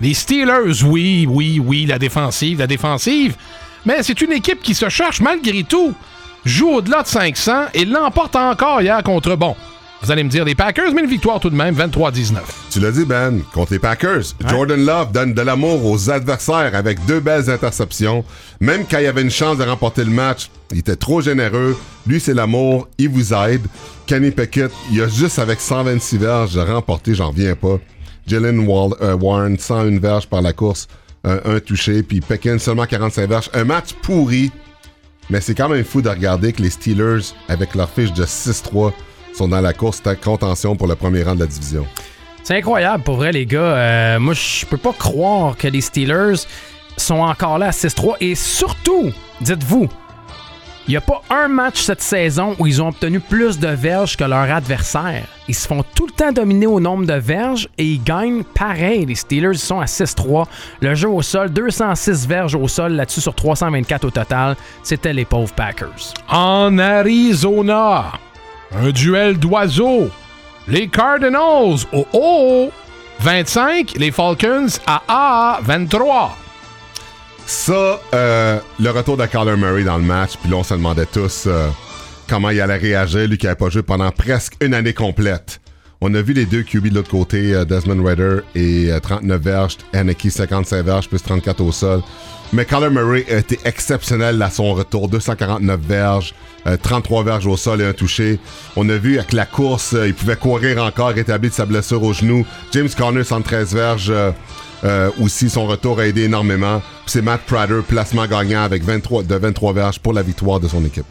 Les 0.00 0.14
Steelers, 0.14 0.84
oui, 0.84 1.26
oui, 1.28 1.60
oui, 1.64 1.86
la 1.86 1.98
défensive, 1.98 2.58
la 2.60 2.66
défensive. 2.66 3.34
Mais 3.84 4.02
c'est 4.02 4.20
une 4.20 4.32
équipe 4.32 4.62
qui 4.62 4.74
se 4.74 4.88
cherche 4.88 5.20
malgré 5.20 5.64
tout. 5.64 5.94
Joue 6.44 6.68
au-delà 6.70 7.02
de 7.02 7.08
500 7.08 7.52
et 7.74 7.84
l'emporte 7.84 8.36
encore 8.36 8.80
hier 8.80 9.02
contre, 9.02 9.34
bon, 9.34 9.56
vous 10.00 10.12
allez 10.12 10.22
me 10.22 10.28
dire 10.28 10.44
les 10.44 10.54
Packers, 10.54 10.92
mais 10.94 11.02
une 11.02 11.10
victoire 11.10 11.40
tout 11.40 11.50
de 11.50 11.56
même, 11.56 11.74
23-19. 11.74 12.36
Tu 12.70 12.78
l'as 12.78 12.92
dit, 12.92 13.04
Ben, 13.04 13.40
contre 13.52 13.72
les 13.72 13.80
Packers. 13.80 14.22
Jordan 14.46 14.84
Love 14.84 15.10
donne 15.10 15.34
de 15.34 15.42
l'amour 15.42 15.84
aux 15.84 16.10
adversaires 16.10 16.74
avec 16.74 17.04
deux 17.06 17.18
belles 17.18 17.50
interceptions. 17.50 18.24
Même 18.60 18.84
quand 18.88 18.98
il 18.98 19.04
y 19.04 19.08
avait 19.08 19.22
une 19.22 19.30
chance 19.30 19.58
de 19.58 19.64
remporter 19.64 20.04
le 20.04 20.10
match, 20.10 20.50
il 20.70 20.78
était 20.78 20.94
trop 20.94 21.20
généreux. 21.20 21.76
Lui, 22.06 22.20
c'est 22.20 22.34
l'amour. 22.34 22.86
Il 22.98 23.08
vous 23.08 23.34
aide. 23.34 23.66
Kenny 24.06 24.30
Pickett, 24.30 24.70
il 24.92 25.02
a 25.02 25.08
juste 25.08 25.40
avec 25.40 25.60
126 25.60 26.18
verges 26.18 26.54
de 26.54 26.60
remporter, 26.60 27.14
j'en 27.14 27.30
reviens 27.30 27.56
pas. 27.56 27.78
Jalen 28.28 28.68
euh, 28.68 29.16
Warren, 29.16 29.58
101 29.58 29.98
verges 29.98 30.26
par 30.26 30.42
la 30.42 30.52
course, 30.52 30.86
un, 31.24 31.60
touché. 31.60 32.02
Puis 32.02 32.20
Pickens, 32.20 32.62
seulement 32.62 32.86
45 32.86 33.28
verges. 33.28 33.50
Un 33.54 33.64
match 33.64 33.92
pourri. 34.02 34.50
Mais 35.30 35.40
c'est 35.40 35.54
quand 35.54 35.68
même 35.68 35.84
fou 35.84 36.00
de 36.00 36.08
regarder 36.08 36.52
que 36.52 36.62
les 36.62 36.70
Steelers, 36.70 37.34
avec 37.48 37.74
leur 37.74 37.90
fiche 37.90 38.12
de 38.12 38.24
6-3, 38.24 38.92
sont 39.34 39.48
dans 39.48 39.60
la 39.60 39.72
course 39.72 40.02
de 40.02 40.14
contention 40.14 40.74
pour 40.74 40.86
le 40.86 40.94
premier 40.94 41.22
rang 41.22 41.34
de 41.34 41.40
la 41.40 41.46
division. 41.46 41.86
C'est 42.42 42.56
incroyable 42.56 43.02
pour 43.02 43.16
vrai, 43.16 43.32
les 43.32 43.44
gars. 43.44 43.58
Euh, 43.58 44.18
moi, 44.18 44.32
je 44.32 44.64
peux 44.64 44.78
pas 44.78 44.92
croire 44.92 45.56
que 45.56 45.68
les 45.68 45.82
Steelers 45.82 46.46
sont 46.96 47.20
encore 47.20 47.58
là 47.58 47.66
à 47.66 47.70
6-3. 47.70 48.16
Et 48.20 48.34
surtout, 48.34 49.10
dites-vous, 49.40 49.88
il 50.88 50.92
n'y 50.92 50.96
a 50.96 51.02
pas 51.02 51.20
un 51.28 51.48
match 51.48 51.82
cette 51.82 52.00
saison 52.00 52.56
où 52.58 52.66
ils 52.66 52.80
ont 52.80 52.88
obtenu 52.88 53.20
plus 53.20 53.58
de 53.58 53.68
verges 53.68 54.16
que 54.16 54.24
leur 54.24 54.50
adversaire. 54.50 55.26
Ils 55.46 55.54
se 55.54 55.68
font 55.68 55.84
tout 55.94 56.06
le 56.06 56.12
temps 56.12 56.32
dominer 56.32 56.66
au 56.66 56.80
nombre 56.80 57.04
de 57.04 57.12
verges 57.12 57.68
et 57.76 57.84
ils 57.84 58.02
gagnent 58.02 58.42
pareil. 58.42 59.04
Les 59.04 59.14
Steelers 59.14 59.58
sont 59.58 59.80
à 59.80 59.84
6-3. 59.84 60.46
Le 60.80 60.94
jeu 60.94 61.10
au 61.10 61.20
sol, 61.20 61.50
206 61.50 62.26
verges 62.26 62.54
au 62.54 62.66
sol 62.68 62.92
là-dessus 62.92 63.20
sur 63.20 63.34
324 63.34 64.06
au 64.06 64.10
total. 64.10 64.56
C'était 64.82 65.12
les 65.12 65.26
pauvres 65.26 65.52
Packers. 65.52 66.14
En 66.30 66.78
Arizona, 66.78 68.06
un 68.74 68.90
duel 68.90 69.38
d'oiseaux. 69.38 70.08
Les 70.68 70.88
Cardinals 70.88 71.84
au 71.92 72.06
haut, 72.14 72.70
25. 73.20 73.92
Les 73.98 74.10
Falcons 74.10 74.68
à 74.86 75.02
A, 75.06 75.58
23. 75.60 76.34
Ça, 77.48 77.98
euh, 78.12 78.60
le 78.78 78.90
retour 78.90 79.16
de 79.16 79.24
Kyler 79.24 79.56
Murray 79.56 79.82
dans 79.82 79.96
le 79.96 80.02
match, 80.04 80.32
puis 80.38 80.50
là, 80.50 80.56
on 80.58 80.62
se 80.62 80.74
demandait 80.74 81.06
tous 81.06 81.44
euh, 81.46 81.70
comment 82.28 82.50
il 82.50 82.60
allait 82.60 82.76
réagir, 82.76 83.26
lui 83.26 83.38
qui 83.38 83.46
n'avait 83.46 83.56
pas 83.56 83.70
joué 83.70 83.82
pendant 83.82 84.10
presque 84.10 84.52
une 84.60 84.74
année 84.74 84.92
complète. 84.92 85.58
On 86.02 86.14
a 86.14 86.20
vu 86.20 86.34
les 86.34 86.44
deux 86.44 86.62
QB 86.62 86.88
de 86.88 86.96
l'autre 86.96 87.10
côté, 87.10 87.54
euh, 87.54 87.64
Desmond 87.64 88.04
Rider 88.04 88.40
et 88.54 88.92
euh, 88.92 89.00
39 89.00 89.40
verges, 89.40 89.78
Anaki 89.94 90.30
55 90.30 90.84
verges, 90.84 91.08
plus 91.08 91.22
34 91.22 91.62
au 91.62 91.72
sol. 91.72 92.02
Mais 92.52 92.66
Kyler 92.66 92.90
Murray 92.90 93.24
a 93.30 93.38
été 93.38 93.58
exceptionnel 93.64 94.42
à 94.42 94.50
son 94.50 94.74
retour, 94.74 95.08
249 95.08 95.80
verges, 95.80 96.34
euh, 96.66 96.76
33 96.76 97.24
verges 97.24 97.46
au 97.46 97.56
sol 97.56 97.80
et 97.80 97.86
un 97.86 97.94
touché. 97.94 98.38
On 98.76 98.86
a 98.90 98.98
vu 98.98 99.16
avec 99.16 99.32
la 99.32 99.46
course, 99.46 99.94
euh, 99.94 100.06
il 100.06 100.12
pouvait 100.12 100.36
courir 100.36 100.84
encore, 100.84 101.08
rétablir 101.08 101.50
de 101.50 101.56
sa 101.56 101.64
blessure 101.64 102.02
au 102.02 102.12
genou. 102.12 102.44
James 102.72 102.90
Conner, 102.94 103.24
113 103.24 103.74
verges. 103.74 104.12
Euh, 104.84 105.10
aussi, 105.20 105.50
son 105.50 105.66
retour 105.66 105.98
a 106.00 106.06
aidé 106.06 106.22
énormément. 106.24 106.82
C'est 107.06 107.22
Matt 107.22 107.42
Prater, 107.42 107.80
placement 107.86 108.26
gagnant 108.26 108.62
avec 108.62 108.82
23, 108.82 109.22
de 109.24 109.34
23 109.34 109.72
verges 109.72 109.98
pour 109.98 110.12
la 110.12 110.22
victoire 110.22 110.60
de 110.60 110.68
son 110.68 110.84
équipe. 110.84 111.06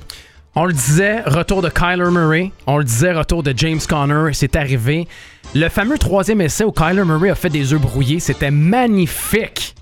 On 0.55 0.65
le 0.65 0.73
disait, 0.73 1.21
retour 1.21 1.61
de 1.61 1.69
Kyler 1.69 2.09
Murray. 2.09 2.51
On 2.65 2.77
le 2.77 2.83
disait, 2.83 3.13
retour 3.13 3.43
de 3.43 3.53
James 3.55 3.79
Conner. 3.87 4.33
C'est 4.33 4.55
arrivé. 4.55 5.07
Le 5.53 5.69
fameux 5.69 5.97
troisième 5.97 6.41
essai 6.41 6.63
où 6.63 6.71
Kyler 6.71 7.05
Murray 7.05 7.29
a 7.29 7.35
fait 7.35 7.49
des 7.49 7.73
œufs 7.73 7.79
brouillés, 7.81 8.19
c'était 8.19 8.51
magnifique. 8.51 9.75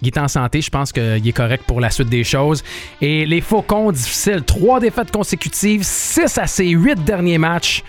Il 0.00 0.08
est 0.08 0.18
en 0.18 0.28
santé, 0.28 0.60
je 0.60 0.70
pense 0.70 0.92
qu'il 0.92 1.26
est 1.26 1.32
correct 1.32 1.64
pour 1.66 1.80
la 1.80 1.90
suite 1.90 2.08
des 2.08 2.24
choses. 2.24 2.62
Et 3.00 3.24
les 3.24 3.40
Faucons, 3.40 3.92
difficiles, 3.92 4.42
trois 4.44 4.80
défaites 4.80 5.10
consécutives, 5.10 5.82
six 5.82 6.36
à 6.36 6.46
ses 6.46 6.68
huit 6.68 7.02
derniers 7.04 7.38
matchs. 7.38 7.82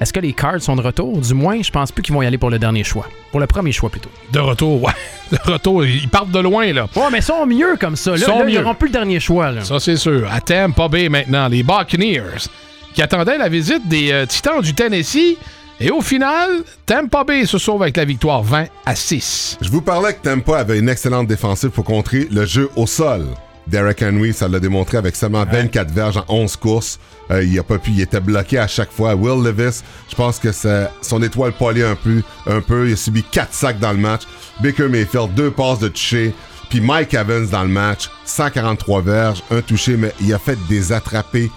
Est-ce 0.00 0.12
que 0.12 0.20
les 0.20 0.32
Cards 0.32 0.60
sont 0.60 0.76
de 0.76 0.80
retour? 0.82 1.18
Du 1.18 1.34
moins, 1.34 1.60
je 1.60 1.70
pense 1.70 1.90
plus 1.90 2.02
qu'ils 2.02 2.14
vont 2.14 2.22
y 2.22 2.26
aller 2.26 2.38
pour 2.38 2.50
le 2.50 2.58
dernier 2.58 2.84
choix. 2.84 3.06
Pour 3.32 3.40
le 3.40 3.46
premier 3.46 3.72
choix, 3.72 3.90
plutôt. 3.90 4.10
De 4.32 4.38
retour, 4.38 4.82
ouais. 4.82 4.92
De 5.32 5.52
retour. 5.52 5.84
Ils 5.84 6.08
partent 6.08 6.30
de 6.30 6.38
loin, 6.38 6.72
là. 6.72 6.88
Ouais, 6.94 7.02
mais 7.10 7.18
ils 7.18 7.22
sont 7.22 7.44
mieux 7.44 7.76
comme 7.80 7.96
ça. 7.96 8.12
Là, 8.12 8.18
Sont 8.18 8.38
Là, 8.38 8.44
ils 8.48 8.54
n'auront 8.58 8.74
plus 8.74 8.88
le 8.88 8.92
dernier 8.92 9.18
choix. 9.20 9.50
Là. 9.50 9.64
Ça, 9.64 9.80
c'est 9.80 9.96
sûr. 9.96 10.28
À 10.32 10.40
Tampa 10.40 10.88
Bay 10.88 11.08
maintenant, 11.08 11.48
les 11.48 11.62
Buccaneers, 11.62 12.46
qui 12.94 13.02
attendaient 13.02 13.36
la 13.38 13.48
visite 13.48 13.86
des 13.88 14.12
euh, 14.12 14.24
Titans 14.26 14.60
du 14.62 14.72
Tennessee. 14.72 15.36
Et 15.80 15.90
au 15.90 16.00
final, 16.00 16.62
Tampa 16.86 17.24
Bay 17.24 17.44
se 17.46 17.58
sauve 17.58 17.82
avec 17.82 17.96
la 17.96 18.04
victoire 18.04 18.42
20 18.42 18.66
à 18.86 18.94
6. 18.94 19.58
Je 19.60 19.68
vous 19.68 19.82
parlais 19.82 20.14
que 20.14 20.22
Tampa 20.22 20.58
avait 20.58 20.78
une 20.78 20.88
excellente 20.88 21.26
défensive 21.26 21.70
pour 21.70 21.84
contrer 21.84 22.26
le 22.30 22.46
jeu 22.46 22.70
au 22.76 22.86
sol. 22.86 23.26
Derek 23.70 24.02
Henry, 24.02 24.32
ça 24.32 24.48
l'a 24.48 24.60
démontré 24.60 24.96
avec 24.98 25.14
seulement 25.14 25.44
24 25.44 25.90
verges 25.92 26.16
en 26.16 26.24
11 26.28 26.56
courses. 26.56 26.98
Euh, 27.30 27.44
il 27.44 27.58
a 27.58 27.62
pas 27.62 27.78
pu, 27.78 27.90
il 27.90 28.00
était 28.00 28.20
bloqué 28.20 28.58
à 28.58 28.66
chaque 28.66 28.90
fois. 28.90 29.14
Will 29.14 29.42
Levis, 29.44 29.82
je 30.10 30.14
pense 30.14 30.38
que 30.38 30.52
ça- 30.52 30.90
son 31.02 31.22
étoile 31.22 31.52
poilée 31.52 31.82
un 31.84 31.94
peu, 31.94 32.22
un 32.46 32.60
peu. 32.62 32.88
Il 32.88 32.94
a 32.94 32.96
subi 32.96 33.22
4 33.22 33.52
sacs 33.52 33.78
dans 33.78 33.92
le 33.92 33.98
match. 33.98 34.22
Baker 34.62 34.88
Mayfield, 34.88 35.34
deux 35.34 35.50
passes 35.50 35.80
de 35.80 35.88
toucher. 35.88 36.32
Puis 36.70 36.80
Mike 36.80 37.14
Evans 37.14 37.46
dans 37.46 37.62
le 37.62 37.68
match, 37.68 38.10
143 38.24 39.02
verges, 39.02 39.42
un 39.50 39.60
touché, 39.62 39.96
mais 39.96 40.12
il 40.20 40.32
a 40.34 40.38
fait 40.38 40.58
des 40.68 40.92
attrapés 40.92 41.50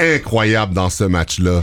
incroyables 0.00 0.74
dans 0.74 0.90
ce 0.90 1.04
match-là. 1.04 1.62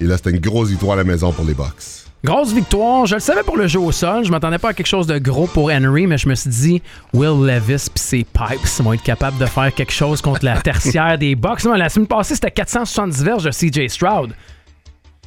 Et 0.00 0.04
là, 0.04 0.16
c'était 0.16 0.30
une 0.30 0.40
grosse 0.40 0.68
victoire 0.68 0.94
à 0.94 0.96
la 0.96 1.04
maison 1.04 1.32
pour 1.32 1.44
les 1.44 1.54
Bucks. 1.54 2.01
Grosse 2.24 2.52
victoire. 2.52 3.04
Je 3.06 3.14
le 3.16 3.20
savais 3.20 3.42
pour 3.42 3.56
le 3.56 3.66
jeu 3.66 3.80
au 3.80 3.90
sol. 3.90 4.24
Je 4.24 4.30
m'attendais 4.30 4.58
pas 4.58 4.68
à 4.68 4.74
quelque 4.74 4.86
chose 4.86 5.08
de 5.08 5.18
gros 5.18 5.48
pour 5.48 5.72
Henry, 5.72 6.06
mais 6.06 6.18
je 6.18 6.28
me 6.28 6.36
suis 6.36 6.50
dit, 6.50 6.82
Will 7.12 7.44
Levis 7.44 7.88
pis 7.92 8.00
ses 8.00 8.24
Pipes 8.24 8.80
vont 8.80 8.92
être 8.92 9.02
capables 9.02 9.38
de 9.38 9.46
faire 9.46 9.74
quelque 9.74 9.92
chose 9.92 10.22
contre 10.22 10.44
la 10.44 10.60
tertiaire 10.60 11.18
des 11.18 11.34
Bucks. 11.34 11.64
Non, 11.64 11.72
la 11.74 11.88
semaine 11.88 12.06
passée, 12.06 12.34
c'était 12.34 12.52
470 12.52 13.24
verges 13.24 13.44
de 13.44 13.50
CJ 13.50 13.88
Stroud. 13.88 14.34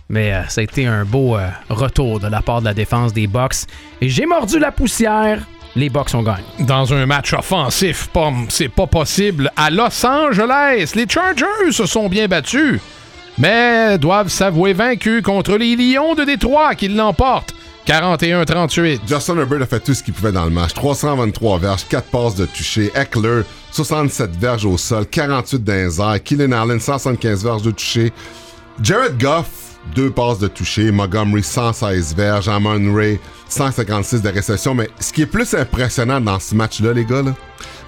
Mais 0.07 0.33
euh, 0.33 0.47
ça 0.47 0.61
a 0.61 0.63
été 0.63 0.85
un 0.85 1.03
beau 1.03 1.35
euh, 1.35 1.49
retour 1.69 2.21
de 2.21 2.27
la 2.27 2.41
part 2.41 2.61
de 2.61 2.65
la 2.65 2.73
défense 2.73 3.11
des 3.11 3.27
Bucks. 3.27 3.65
Et 3.99 4.07
j'ai 4.07 4.25
mordu 4.25 4.57
la 4.57 4.71
poussière. 4.71 5.41
Les 5.75 5.89
Bucks 5.89 6.13
ont 6.13 6.23
gagné. 6.23 6.45
Dans 6.59 6.93
un 6.93 7.05
match 7.05 7.33
offensif, 7.33 8.07
c'est 8.47 8.69
pas 8.69 8.87
possible. 8.87 9.51
À 9.57 9.69
Los 9.69 10.05
Angeles, 10.05 10.93
les 10.95 11.05
Chargers 11.09 11.71
se 11.71 11.85
sont 11.85 12.07
bien 12.07 12.29
battus, 12.29 12.79
mais 13.37 13.97
doivent 13.97 14.29
s'avouer 14.29 14.73
vaincus 14.73 15.21
contre 15.21 15.57
les 15.57 15.75
Lions 15.75 16.15
de 16.15 16.23
Détroit 16.23 16.75
qui 16.75 16.87
l'emportent 16.87 17.53
41-38. 17.87 19.01
Justin 19.07 19.37
Herbert 19.37 19.61
a 19.61 19.65
fait 19.67 19.79
tout 19.79 19.93
ce 19.93 20.01
qu'il 20.01 20.13
pouvait 20.13 20.31
dans 20.31 20.45
le 20.45 20.49
match. 20.49 20.73
323 20.73 21.59
verges, 21.59 21.85
4 21.87 22.07
passes 22.09 22.35
de 22.35 22.45
toucher. 22.45 22.91
Eckler, 22.95 23.41
67 23.71 24.35
verges 24.37 24.65
au 24.65 24.77
sol, 24.77 25.05
48 25.05 25.63
dans 25.63 25.73
les 25.73 26.53
Allen, 26.53 26.79
175 26.79 27.43
verges 27.43 27.61
de 27.61 27.71
toucher. 27.71 28.11
Jared 28.81 29.21
Goff, 29.21 29.77
2 29.95 30.09
passes 30.09 30.39
de 30.39 30.47
toucher. 30.47 30.91
Montgomery, 30.91 31.43
116 31.43 32.15
verges. 32.15 32.49
Amon 32.49 32.91
Ray, 32.93 33.19
156 33.49 34.23
de 34.23 34.29
réception. 34.29 34.73
Mais 34.73 34.89
ce 34.99 35.13
qui 35.13 35.21
est 35.21 35.27
plus 35.27 35.53
impressionnant 35.53 36.19
dans 36.19 36.39
ce 36.39 36.55
match-là, 36.55 36.91
les 36.91 37.05
gars, 37.05 37.21
là, 37.21 37.35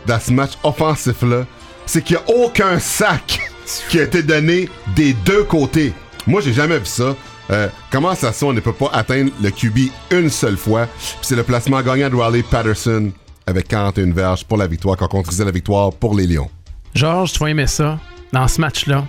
dans 0.06 0.20
ce 0.20 0.32
match 0.32 0.52
offensif-là, 0.64 1.46
c'est 1.88 2.04
qu'il 2.04 2.18
n'y 2.18 2.22
a 2.22 2.36
aucun 2.46 2.78
sac 2.78 3.47
qui 3.90 4.00
a 4.00 4.04
été 4.04 4.24
donné 4.24 4.70
des 4.96 5.14
deux 5.14 5.44
côtés. 5.44 5.94
Moi, 6.26 6.42
j'ai 6.42 6.54
jamais 6.54 6.80
vu 6.80 6.86
ça. 6.86 7.16
Euh, 7.50 7.70
comment 7.92 8.14
ça 8.16 8.34
se 8.34 8.40
fait, 8.40 8.46
on 8.46 8.54
ne 8.54 8.60
peut 8.60 8.74
pas 8.74 8.90
atteindre 8.92 9.32
le 9.42 9.50
QB 9.50 9.92
une 10.12 10.30
seule 10.30 10.58
fois? 10.58 10.88
Puis 10.88 11.20
c'est 11.22 11.36
le 11.36 11.44
placement 11.44 11.82
gagnant 11.82 12.10
de 12.10 12.16
Riley 12.16 12.44
Patterson 12.44 13.12
avec 13.46 13.68
41 13.70 14.12
verges 14.12 14.44
pour 14.44 14.58
la 14.58 14.68
victoire, 14.68 14.98
qui 14.98 15.04
a 15.06 15.08
contribué 15.08 15.46
la 15.46 15.52
victoire 15.52 15.94
pour 15.94 16.16
les 16.16 16.28
Lions. 16.28 16.50
Georges, 16.94 17.32
tu 17.32 17.40
vas 17.40 17.50
aimer 17.50 17.68
ça. 17.68 17.98
Dans 18.34 18.48
ce 18.48 18.60
match-là, 18.60 19.06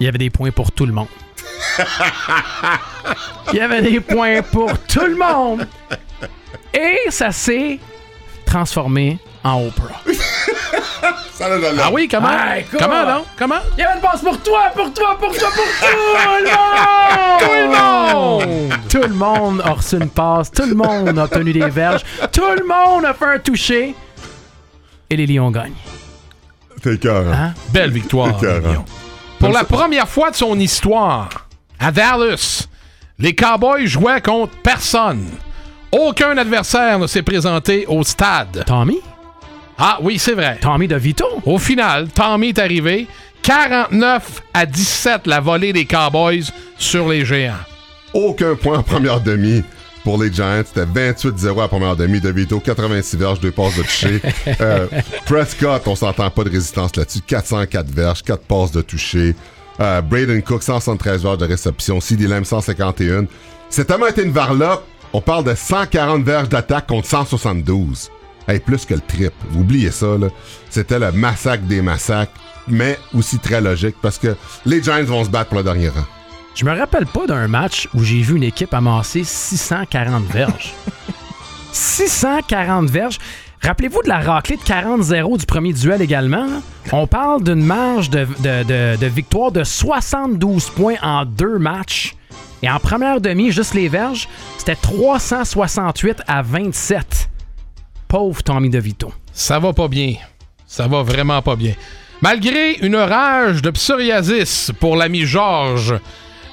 il 0.00 0.06
y 0.06 0.08
avait 0.08 0.18
des 0.18 0.30
points 0.30 0.50
pour 0.50 0.72
tout 0.72 0.86
le 0.86 0.92
monde. 0.92 1.06
il 3.52 3.58
y 3.58 3.60
avait 3.60 3.82
des 3.82 4.00
points 4.00 4.42
pour 4.42 4.76
tout 4.80 5.06
le 5.06 5.16
monde. 5.16 5.68
Et 6.74 6.98
ça 7.10 7.30
s'est 7.30 7.78
transformé 8.44 9.18
en 9.44 9.66
Oprah. 9.66 10.02
Ça, 11.32 11.48
là, 11.48 11.58
là, 11.58 11.72
là. 11.72 11.82
Ah 11.86 11.90
oui, 11.92 12.08
comment? 12.08 12.28
Ah, 12.30 12.54
comment 12.78 13.04
donc? 13.04 13.24
Comment? 13.38 13.60
Il 13.76 13.80
y 13.80 13.84
avait 13.84 13.96
une 13.96 14.00
passe 14.00 14.20
pour 14.22 14.38
toi, 14.40 14.70
pour 14.74 14.92
toi, 14.92 15.16
pour 15.20 15.36
toi, 15.36 15.48
pour 15.54 15.64
tout 15.64 15.96
le 15.96 16.48
monde! 16.48 17.38
Tout 17.40 17.52
le 17.52 17.68
monde! 17.68 18.72
Tout 18.88 19.02
le 19.02 19.14
monde 19.14 19.62
a 19.64 19.70
reçu 19.72 19.96
une 19.96 20.08
passe, 20.08 20.50
tout 20.50 20.64
le 20.66 20.74
monde 20.74 21.18
a 21.18 21.24
obtenu 21.24 21.52
des 21.52 21.68
verges, 21.68 22.02
tout 22.32 22.42
le 22.58 22.66
monde 22.66 23.04
a 23.04 23.12
fait 23.14 23.26
un 23.26 23.38
toucher. 23.38 23.94
Et 25.10 25.16
les 25.16 25.26
Lions 25.26 25.50
gagnent. 25.50 25.74
C'est 26.82 26.98
cœur. 27.00 27.24
Hein? 27.32 27.52
Belle 27.70 27.90
victoire. 27.90 28.30
Écœurant. 28.38 28.68
les 28.68 28.74
Lions. 28.74 28.84
Pour 29.38 29.50
la 29.50 29.64
première 29.64 30.08
fois 30.08 30.30
de 30.30 30.36
son 30.36 30.58
histoire, 30.58 31.28
à 31.78 31.92
Dallas, 31.92 32.68
les 33.18 33.34
Cowboys 33.34 33.86
jouaient 33.86 34.20
contre 34.22 34.56
personne. 34.62 35.28
Aucun 35.92 36.36
adversaire 36.36 36.98
ne 36.98 37.06
s'est 37.06 37.22
présenté 37.22 37.84
au 37.86 38.02
stade. 38.02 38.64
Tommy? 38.66 38.98
Ah 39.78 39.98
oui, 40.02 40.18
c'est 40.18 40.32
vrai. 40.32 40.58
Tommy 40.60 40.88
DeVito? 40.88 41.26
Au 41.44 41.58
final, 41.58 42.08
Tommy 42.08 42.48
est 42.48 42.58
arrivé. 42.58 43.06
49 43.42 44.42
à 44.54 44.66
17 44.66 45.26
la 45.26 45.40
volée 45.40 45.72
des 45.72 45.84
Cowboys 45.84 46.44
sur 46.78 47.08
les 47.08 47.24
géants. 47.24 47.54
Aucun 48.14 48.54
point 48.54 48.78
en 48.78 48.82
première 48.82 49.20
demi 49.20 49.62
pour 50.02 50.22
les 50.22 50.32
Giants. 50.32 50.62
C'était 50.64 50.86
28-0 50.86 51.62
à 51.62 51.68
première 51.68 51.96
demi. 51.96 52.20
De 52.20 52.30
Vito, 52.30 52.58
86 52.58 53.16
verges, 53.16 53.40
2 53.40 53.50
passes 53.50 53.76
de 53.76 53.82
toucher. 53.82 54.22
Euh, 54.60 54.86
Prescott, 55.26 55.82
on 55.86 55.94
s'entend 55.94 56.30
pas 56.30 56.44
de 56.44 56.50
résistance 56.50 56.96
là-dessus. 56.96 57.20
404 57.20 57.90
verges, 57.90 58.22
4 58.22 58.42
passes 58.42 58.72
de 58.72 58.80
toucher. 58.80 59.34
Euh, 59.80 60.00
Braden 60.00 60.42
Cook, 60.42 60.62
173 60.62 61.22
verges 61.22 61.38
de 61.38 61.44
réception. 61.46 62.00
CD 62.00 62.26
Lamb, 62.26 62.44
151. 62.44 63.26
C'est 63.68 63.84
tellement 63.84 64.06
été 64.06 64.22
une 64.22 64.32
varlope. 64.32 64.84
On 65.12 65.20
parle 65.20 65.44
de 65.44 65.54
140 65.54 66.24
verges 66.24 66.48
d'attaque 66.48 66.86
contre 66.86 67.06
172. 67.08 68.10
Hey, 68.48 68.60
plus 68.60 68.84
que 68.86 68.94
le 68.94 69.00
trip. 69.00 69.32
Vous 69.50 69.60
oubliez 69.60 69.90
ça, 69.90 70.16
là. 70.18 70.28
C'était 70.70 70.98
le 70.98 71.10
massacre 71.12 71.64
des 71.64 71.82
massacres, 71.82 72.32
mais 72.68 72.98
aussi 73.14 73.38
très 73.38 73.60
logique 73.60 73.96
parce 74.00 74.18
que 74.18 74.36
les 74.64 74.82
Giants 74.82 75.02
vont 75.04 75.24
se 75.24 75.30
battre 75.30 75.48
pour 75.50 75.58
le 75.58 75.64
dernier 75.64 75.88
rang. 75.88 76.04
Je 76.54 76.64
me 76.64 76.76
rappelle 76.78 77.06
pas 77.06 77.26
d'un 77.26 77.48
match 77.48 77.88
où 77.94 78.02
j'ai 78.02 78.22
vu 78.22 78.36
une 78.36 78.42
équipe 78.44 78.72
amasser 78.72 79.24
640 79.24 80.24
verges. 80.26 80.72
640 81.72 82.88
verges. 82.88 83.18
Rappelez-vous 83.62 84.02
de 84.02 84.08
la 84.08 84.20
raclée 84.20 84.56
de 84.56 84.62
40-0 84.62 85.38
du 85.38 85.46
premier 85.46 85.72
duel 85.72 86.00
également. 86.02 86.46
On 86.92 87.06
parle 87.06 87.42
d'une 87.42 87.64
marge 87.64 88.10
de, 88.10 88.26
de- 88.40 88.62
de- 88.62 88.96
de 88.96 89.06
victoire 89.06 89.50
de 89.50 89.64
72 89.64 90.70
points 90.70 90.94
en 91.02 91.24
deux 91.24 91.58
matchs. 91.58 92.14
Et 92.62 92.70
en 92.70 92.78
première 92.78 93.20
demi, 93.20 93.50
juste 93.52 93.74
les 93.74 93.88
verges, 93.88 94.28
c'était 94.58 94.76
368 94.76 96.22
à 96.26 96.42
27. 96.42 97.28
Pauvre 98.08 98.42
Tommy 98.42 98.70
DeVito. 98.70 99.12
Ça 99.32 99.58
va 99.58 99.72
pas 99.72 99.88
bien. 99.88 100.14
Ça 100.66 100.86
va 100.86 101.02
vraiment 101.02 101.42
pas 101.42 101.56
bien. 101.56 101.74
Malgré 102.22 102.74
une 102.80 102.96
rage 102.96 103.62
de 103.62 103.70
psoriasis 103.70 104.72
pour 104.80 104.96
l'ami 104.96 105.26
Georges, 105.26 105.94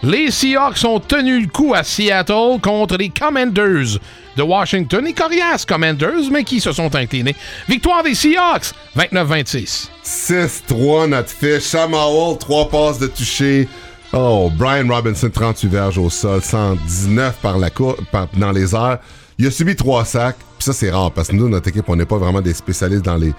les 0.03 0.29
Seahawks 0.31 0.83
ont 0.83 0.99
tenu 0.99 1.39
le 1.39 1.47
coup 1.47 1.73
à 1.73 1.83
Seattle 1.83 2.59
contre 2.61 2.97
les 2.97 3.09
Commanders 3.09 3.97
de 4.35 4.43
Washington. 4.43 5.05
Les 5.05 5.13
coriaces 5.13 5.65
Commanders, 5.65 6.29
mais 6.31 6.43
qui 6.43 6.59
se 6.59 6.73
sont 6.73 6.93
inclinés. 6.95 7.35
Victoire 7.69 8.03
des 8.03 8.13
Seahawks, 8.13 8.73
29-26. 8.97 9.87
6-3 10.03 11.07
notre 11.07 11.29
fiche. 11.29 11.61
Sam 11.61 11.93
Howell, 11.93 12.37
3 12.37 12.69
passes 12.69 12.99
de 12.99 13.07
toucher. 13.07 13.67
Oh, 14.11 14.51
Brian 14.53 14.87
Robinson, 14.89 15.29
38 15.33 15.67
verges 15.69 15.97
au 15.97 16.09
sol, 16.09 16.41
119 16.41 17.37
par 17.41 17.57
la 17.57 17.69
cour, 17.69 17.95
par- 18.11 18.27
dans 18.37 18.51
les 18.51 18.75
airs. 18.75 18.99
Il 19.39 19.47
a 19.47 19.51
subi 19.51 19.75
3 19.75 20.03
sacs. 20.05 20.35
Puis 20.63 20.71
ça, 20.71 20.79
c'est 20.79 20.91
rare 20.91 21.11
parce 21.11 21.27
que 21.27 21.35
nous, 21.35 21.49
notre 21.49 21.67
équipe, 21.67 21.83
on 21.89 21.95
n'est 21.97 22.05
pas 22.05 22.17
vraiment 22.17 22.39
des 22.39 22.53
spécialistes 22.53 23.03
dans 23.03 23.17
les 23.17 23.33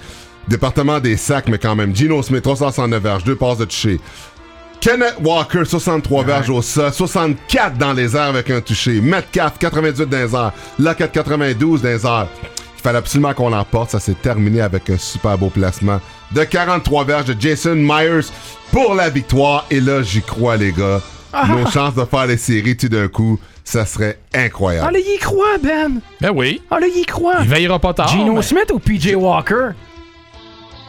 départements 0.46 1.00
des 1.00 1.16
sacs, 1.16 1.48
mais 1.48 1.56
quand 1.56 1.74
même. 1.74 1.96
Gino 1.96 2.22
Smith, 2.22 2.42
369 2.42 3.02
verges, 3.02 3.24
2 3.24 3.34
passes 3.34 3.56
de 3.56 3.64
toucher. 3.64 3.98
Kenneth 4.78 5.16
Walker, 5.24 5.64
63 5.64 6.22
verges 6.24 6.50
au 6.50 6.60
sol, 6.60 6.92
64 6.92 7.78
dans 7.78 7.94
les 7.94 8.14
airs 8.14 8.24
avec 8.24 8.50
un 8.50 8.60
touché. 8.60 9.00
Metcalf, 9.00 9.54
88 9.58 10.02
dans 10.06 10.18
les 10.18 10.34
airs. 10.34 10.52
Lockett, 10.78 11.12
92 11.12 11.80
dans 11.80 11.88
les 11.88 12.06
airs. 12.06 12.26
Il 12.76 12.82
fallait 12.82 12.98
absolument 12.98 13.32
qu'on 13.32 13.48
l'emporte. 13.48 13.92
Ça 13.92 14.00
s'est 14.00 14.16
terminé 14.20 14.60
avec 14.60 14.90
un 14.90 14.98
super 14.98 15.38
beau 15.38 15.48
placement 15.48 16.02
de 16.32 16.44
43 16.44 17.04
verges 17.06 17.24
de 17.24 17.40
Jason 17.40 17.76
Myers 17.76 18.26
pour 18.70 18.94
la 18.94 19.08
victoire. 19.08 19.64
Et 19.70 19.80
là, 19.80 20.02
j'y 20.02 20.20
crois, 20.20 20.58
les 20.58 20.72
gars. 20.72 21.00
Nos 21.48 21.70
chances 21.70 21.94
de 21.94 22.04
faire 22.04 22.26
les 22.26 22.36
séries 22.36 22.76
tout 22.76 22.90
d'un 22.90 23.08
coup, 23.08 23.40
ça 23.64 23.86
serait 23.86 24.18
Ah 24.32 24.40
incroyable. 24.40 24.92
là, 24.92 24.98
il 24.98 25.14
y 25.14 25.18
croit, 25.18 25.58
Ben! 25.62 26.00
Ben 26.20 26.30
oui, 26.34 26.62
Ah 26.70 26.78
là, 26.80 26.86
il 26.86 27.00
y 27.00 27.04
croit! 27.04 27.36
il 27.40 27.48
veillera 27.48 27.78
pas 27.78 27.94
tard. 27.94 28.08
Gino 28.08 28.34
mais- 28.34 28.42
Smith 28.42 28.70
ou 28.72 28.78
PJ 28.78 29.14
Walker? 29.16 29.70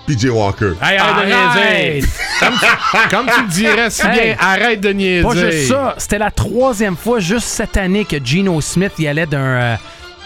PJ 0.08 0.26
Walker. 0.30 0.74
Hey, 0.84 0.98
arrête 0.98 1.28
de 1.28 1.34
Arrête! 1.34 1.94
niaiser. 1.96 2.08
Comme 2.40 2.54
tu, 2.60 3.10
comme 3.10 3.26
tu 3.28 3.42
le 3.42 3.48
dirais 3.48 3.90
si 3.90 4.06
Hey. 4.06 4.12
bien, 4.14 4.36
arrête 4.40 4.80
de 4.82 4.90
niaiser. 4.90 5.24
Pas 5.28 5.34
juste 5.36 5.68
ça, 5.70 5.96
c'était 5.98 6.20
la 6.20 6.30
troisième 6.32 6.96
fois 6.96 7.20
juste 7.20 7.48
cette 7.48 7.76
année 7.78 8.06
que 8.06 8.24
Geno 8.24 8.62
Smith 8.62 8.92
y 9.00 9.08
allait 9.08 9.26
d'un 9.26 9.40
euh, 9.40 9.76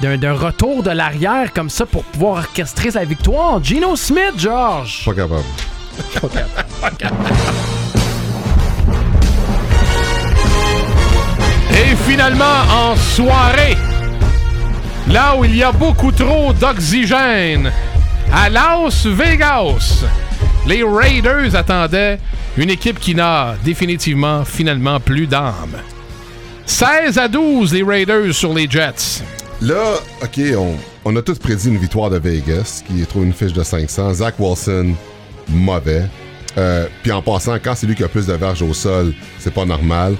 d'un 0.01 0.17
d'un 0.17 0.33
retour 0.33 0.83
de 0.83 0.91
l'arrière 0.91 1.53
comme 1.53 1.69
ça 1.69 1.85
pour 1.85 2.03
pouvoir 2.03 2.39
orchestrer 2.39 2.91
sa 2.91 3.05
victoire. 3.05 3.63
Gino 3.63 3.95
Smith, 3.95 4.33
George. 4.37 5.03
Pas 5.05 5.13
capable. 5.13 5.43
Et 5.97 7.78
en 12.37 12.95
soirée, 12.95 13.75
là 15.11 15.35
où 15.35 15.45
il 15.45 15.55
y 15.55 15.63
a 15.63 15.71
beaucoup 15.71 16.11
trop 16.11 16.53
d'oxygène, 16.53 17.71
à 18.31 18.49
Las 18.49 19.07
Vegas, 19.07 20.05
les 20.67 20.83
Raiders 20.83 21.55
attendaient 21.55 22.19
une 22.57 22.69
équipe 22.69 22.99
qui 22.99 23.15
n'a 23.15 23.55
définitivement, 23.63 24.45
finalement, 24.45 24.99
plus 24.99 25.25
d'âme. 25.25 25.75
16 26.67 27.17
à 27.17 27.27
12, 27.27 27.73
les 27.73 27.83
Raiders 27.83 28.33
sur 28.33 28.53
les 28.53 28.69
Jets. 28.69 29.23
Là, 29.61 29.95
OK, 30.21 30.39
on, 31.05 31.15
a 31.15 31.21
tous 31.23 31.39
prédit 31.39 31.69
une 31.69 31.79
victoire 31.79 32.11
de 32.11 32.19
Vegas, 32.19 32.83
qui 32.85 33.03
trop 33.07 33.23
une 33.23 33.33
fiche 33.33 33.53
de 33.53 33.63
500. 33.63 34.13
Zach 34.15 34.35
Wilson, 34.37 34.93
mauvais. 35.47 36.05
Euh, 36.57 36.85
Puis 37.01 37.11
en 37.11 37.23
passant, 37.23 37.55
quand 37.55 37.73
c'est 37.75 37.87
lui 37.87 37.95
qui 37.95 38.03
a 38.03 38.07
plus 38.07 38.27
de 38.27 38.33
verges 38.33 38.61
au 38.61 38.73
sol, 38.73 39.13
c'est 39.39 39.53
pas 39.53 39.65
normal. 39.65 40.15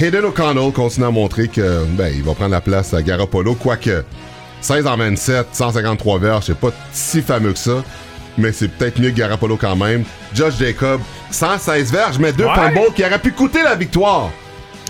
Hayden 0.00 0.24
O'Connell 0.26 0.72
continue 0.72 1.06
à 1.06 1.10
montrer 1.10 1.48
que 1.48 1.84
ben, 1.96 2.12
il 2.14 2.22
va 2.22 2.34
prendre 2.34 2.50
la 2.50 2.60
place 2.60 2.92
à 2.92 3.02
Garoppolo, 3.02 3.54
quoique 3.54 4.04
16 4.60 4.86
en 4.86 4.96
27, 4.96 5.48
153 5.52 6.18
verges, 6.18 6.44
c'est 6.46 6.58
pas 6.58 6.70
si 6.92 7.22
fameux 7.22 7.52
que 7.52 7.58
ça, 7.58 7.82
mais 8.36 8.52
c'est 8.52 8.68
peut-être 8.68 9.00
mieux 9.00 9.10
que 9.10 9.16
Garoppolo 9.16 9.56
quand 9.56 9.76
même. 9.76 10.04
Josh 10.34 10.58
Jacob, 10.58 11.00
116 11.30 11.90
verges, 11.92 12.18
mais 12.18 12.32
deux 12.32 12.44
Ouais. 12.44 12.54
fumbles 12.54 12.92
qui 12.94 13.04
auraient 13.04 13.18
pu 13.18 13.32
coûter 13.32 13.62
la 13.62 13.74
victoire. 13.74 14.30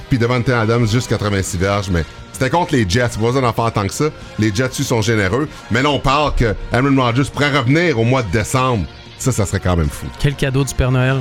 Puis 0.08 0.18
Devante 0.18 0.48
Adams, 0.48 0.86
juste 0.88 1.08
86 1.08 1.56
verges, 1.56 1.88
mais 1.90 2.04
c'était 2.32 2.50
contre 2.50 2.74
les 2.74 2.88
Jets. 2.88 3.10
Pas 3.20 3.26
besoin 3.26 3.42
d'en 3.42 3.52
faire 3.52 3.72
tant 3.72 3.86
que 3.86 3.92
ça. 3.92 4.06
Les 4.38 4.52
Jets, 4.54 4.70
eux, 4.80 4.84
sont 4.84 5.02
généreux. 5.02 5.48
Mais 5.70 5.82
là, 5.82 5.90
on 5.90 5.98
parle 5.98 6.34
que 6.34 6.54
Aaron 6.72 6.94
Rodgers 6.96 7.28
pourrait 7.32 7.56
revenir 7.56 7.98
au 7.98 8.04
mois 8.04 8.22
de 8.22 8.30
décembre. 8.30 8.86
Ça, 9.18 9.32
ça 9.32 9.46
serait 9.46 9.60
quand 9.60 9.76
même 9.76 9.88
fou. 9.88 10.06
Quel 10.18 10.34
cadeau 10.34 10.62
du 10.64 10.74
Père 10.74 10.92
Noël. 10.92 11.18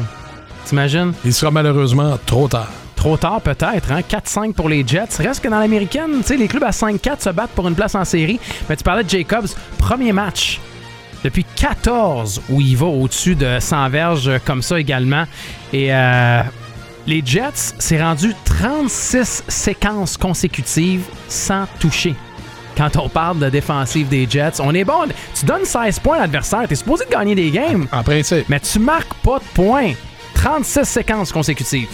T'imagines? 0.65 1.13
Il 1.23 1.33
sera 1.33 1.49
malheureusement 1.51 2.17
trop 2.25 2.47
tard. 2.47 2.69
Trop 3.05 3.17
tard 3.17 3.39
peut-être, 3.39 3.91
hein? 3.91 3.99
4-5 4.01 4.53
pour 4.53 4.67
les 4.67 4.83
Jets. 4.83 5.17
Reste 5.19 5.43
que 5.43 5.47
dans 5.47 5.59
l'américaine, 5.59 6.21
tu 6.21 6.23
sais, 6.23 6.37
les 6.37 6.47
clubs 6.47 6.63
à 6.63 6.71
5-4 6.71 7.21
se 7.21 7.29
battent 7.29 7.51
pour 7.51 7.67
une 7.67 7.75
place 7.75 7.93
en 7.93 8.03
série. 8.03 8.39
Mais 8.67 8.75
tu 8.75 8.83
parlais 8.83 9.03
de 9.03 9.09
Jacobs, 9.11 9.45
premier 9.77 10.11
match 10.11 10.59
depuis 11.23 11.45
14 11.55 12.41
où 12.49 12.61
il 12.61 12.75
va 12.75 12.87
au-dessus 12.87 13.35
de 13.35 13.59
100 13.59 13.89
verges 13.89 14.31
comme 14.43 14.63
ça 14.63 14.79
également. 14.79 15.25
Et 15.71 15.93
euh, 15.93 16.41
les 17.05 17.21
Jets, 17.23 17.75
c'est 17.77 18.01
rendu 18.01 18.33
36 18.43 19.43
séquences 19.49 20.17
consécutives 20.17 21.03
sans 21.27 21.67
toucher. 21.79 22.15
Quand 22.75 22.97
on 22.97 23.07
parle 23.07 23.37
de 23.37 23.51
défensive 23.51 24.07
des 24.09 24.25
Jets, 24.27 24.59
on 24.59 24.73
est 24.73 24.83
bon. 24.83 25.05
Tu 25.39 25.45
donnes 25.45 25.65
16 25.65 25.99
points 25.99 26.17
à 26.17 26.21
l'adversaire, 26.21 26.67
t'es 26.67 26.73
supposé 26.73 27.05
de 27.05 27.11
gagner 27.11 27.35
des 27.35 27.51
games, 27.51 27.85
En 27.91 28.01
principe. 28.01 28.49
mais 28.49 28.59
tu 28.61 28.79
marques 28.79 29.13
pas 29.23 29.37
de 29.37 29.45
points. 29.53 29.91
36 30.33 30.85
séquences 30.85 31.31
consécutives. 31.31 31.87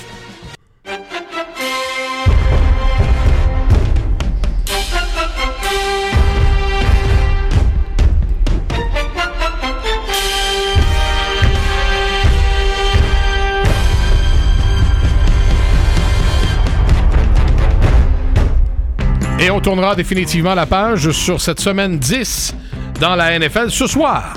Et 19.44 19.50
on 19.50 19.60
tournera 19.60 19.96
définitivement 19.96 20.54
la 20.54 20.68
page 20.68 21.10
sur 21.10 21.42
cette 21.42 21.60
semaine 21.60 21.98
10 21.98 22.54
dans 23.00 23.16
la 23.16 23.40
NFL 23.40 23.72
ce 23.72 23.88
soir. 23.88 24.36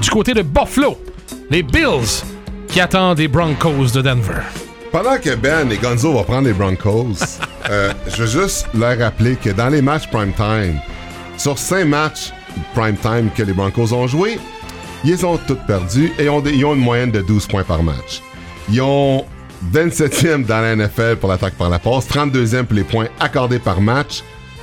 Du 0.00 0.08
côté 0.08 0.34
de 0.34 0.42
Buffalo, 0.42 1.02
les 1.50 1.64
Bills 1.64 2.22
qui 2.68 2.80
attendent 2.80 3.18
les 3.18 3.26
Broncos 3.26 3.90
de 3.92 4.02
Denver. 4.02 4.42
Pendant 4.92 5.18
que 5.18 5.34
Ben 5.34 5.72
et 5.72 5.78
Gonzo 5.78 6.12
vont 6.12 6.22
prendre 6.22 6.46
les 6.46 6.52
Broncos, 6.52 7.40
euh, 7.70 7.92
je 8.06 8.22
veux 8.22 8.42
juste 8.42 8.68
leur 8.72 8.96
rappeler 8.96 9.34
que 9.34 9.50
dans 9.50 9.68
les 9.68 9.82
matchs 9.82 10.06
prime 10.12 10.32
time, 10.32 10.78
sur 11.36 11.58
cinq 11.58 11.86
matchs 11.86 12.32
prime 12.72 12.96
time 12.96 13.30
que 13.34 13.42
les 13.42 13.52
Broncos 13.52 13.92
ont 13.92 14.06
joués, 14.06 14.38
ils 15.04 15.26
ont 15.26 15.38
tous 15.38 15.58
perdu 15.66 16.12
et 16.20 16.28
ont 16.28 16.40
ils 16.44 16.64
ont 16.64 16.76
une 16.76 16.82
moyenne 16.82 17.10
de 17.10 17.20
12 17.20 17.48
points 17.48 17.64
par 17.64 17.82
match. 17.82 18.22
Ils 18.70 18.80
ont 18.80 19.24
27e 19.72 20.44
dans 20.44 20.60
la 20.60 20.76
NFL 20.76 21.16
pour 21.16 21.30
l'attaque 21.30 21.54
par 21.54 21.68
la 21.68 21.80
passe, 21.80 22.08
32e 22.08 22.62
pour 22.62 22.76
les 22.76 22.84
points 22.84 23.08
accordés 23.18 23.58
par 23.58 23.80
match. 23.80 24.22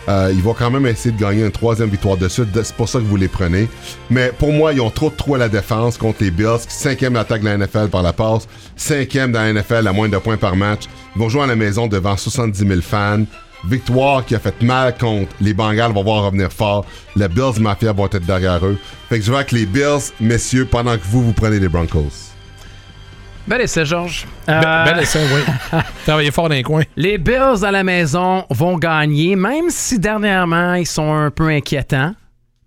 Euh, 0.10 0.32
ils 0.34 0.42
vont 0.42 0.54
quand 0.54 0.70
même 0.70 0.86
essayer 0.86 1.16
de 1.16 1.20
gagner 1.20 1.46
une 1.46 1.52
troisième 1.52 1.90
victoire 1.90 2.18
de 2.18 2.28
suite. 2.28 2.48
C'est 2.54 2.76
pour 2.76 2.90
ça 2.90 3.00
que 3.00 3.06
vous 3.06 3.16
les 3.16 3.28
prenez. 3.28 3.68
Mais 4.10 4.32
pour 4.38 4.52
moi, 4.52 4.74
ils 4.74 4.82
ont 4.82 4.90
trop 4.90 5.10
de 5.10 5.16
trous 5.16 5.36
à 5.36 5.38
la 5.38 5.50
défense 5.50 5.98
contre 5.98 6.24
les 6.24 6.32
Bills. 6.32 6.60
Cinquième 6.68 7.14
l'attaque 7.14 7.42
de 7.42 7.46
la 7.46 7.58
NFL 7.58 7.90
par 7.90 8.04
la 8.04 8.14
passe. 8.14 8.48
Cinquième 8.76 9.32
dans 9.32 9.42
la 9.42 9.54
NFL 9.54 9.88
à 9.88 9.94
moins 9.94 10.10
de 10.10 10.18
points 10.18 10.38
par 10.38 10.56
match. 10.56 10.84
Ils 11.16 11.20
vont 11.20 11.30
jouer 11.30 11.44
à 11.44 11.48
la 11.48 11.56
maison 11.56 11.88
devant 11.88 12.18
70 12.18 12.68
000 12.68 12.82
fans. 12.82 13.24
Victoire 13.66 14.26
qui 14.26 14.36
a 14.36 14.40
fait 14.40 14.62
mal 14.62 14.98
contre 14.98 15.32
les 15.40 15.54
Bengals 15.54 15.94
vont 15.94 16.04
voir 16.04 16.26
revenir 16.26 16.52
fort. 16.52 16.86
Les 17.16 17.30
Bills 17.30 17.62
Mafia 17.62 17.94
vont 17.94 18.08
être 18.08 18.26
derrière 18.26 18.66
eux. 18.66 18.78
Fait 19.08 19.20
que 19.20 19.26
je 19.26 19.30
vois 19.30 19.40
avec 19.40 19.54
les 19.54 19.66
Bills, 19.66 20.12
messieurs, 20.20 20.66
pendant 20.66 20.98
que 20.98 21.04
vous, 21.06 21.24
vous 21.24 21.34
prenez 21.34 21.60
les 21.60 21.70
Broncos. 21.70 22.33
Bel 23.46 23.62
essai, 23.62 23.86
Georges. 23.86 24.26
Euh, 24.48 24.86
Bel 24.86 25.00
essai, 25.04 25.20
oui. 25.34 25.80
Travaillez 26.06 26.32
fort 26.32 26.48
dans 26.48 26.56
les 26.56 26.64
coins. 26.64 26.84
les 26.96 27.18
Bills 27.18 27.64
à 27.64 27.72
la 27.72 27.84
maison 27.84 28.46
vont 28.50 28.78
gagner, 28.78 29.36
même 29.36 29.70
si 29.70 30.00
dernièrement, 30.00 30.76
ils 30.76 30.88
sont 30.88 31.12
un 31.14 31.30
peu 31.30 31.50
inquiétants. 31.50 32.14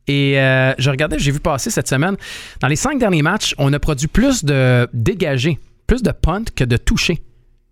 Et 0.06 0.38
euh, 0.38 0.74
je 0.78 0.90
regardais, 0.90 1.18
j'ai 1.18 1.32
vu 1.32 1.40
passer 1.40 1.70
cette 1.70 1.88
semaine, 1.88 2.16
dans 2.60 2.68
les 2.68 2.76
cinq 2.76 2.98
derniers 2.98 3.22
matchs, 3.22 3.54
on 3.58 3.72
a 3.72 3.78
produit 3.78 4.06
plus 4.06 4.44
de 4.44 4.88
dégagés, 4.92 5.58
plus 5.86 6.02
de 6.02 6.12
punt 6.12 6.44
que 6.54 6.62
de 6.64 6.76
touchés 6.76 7.22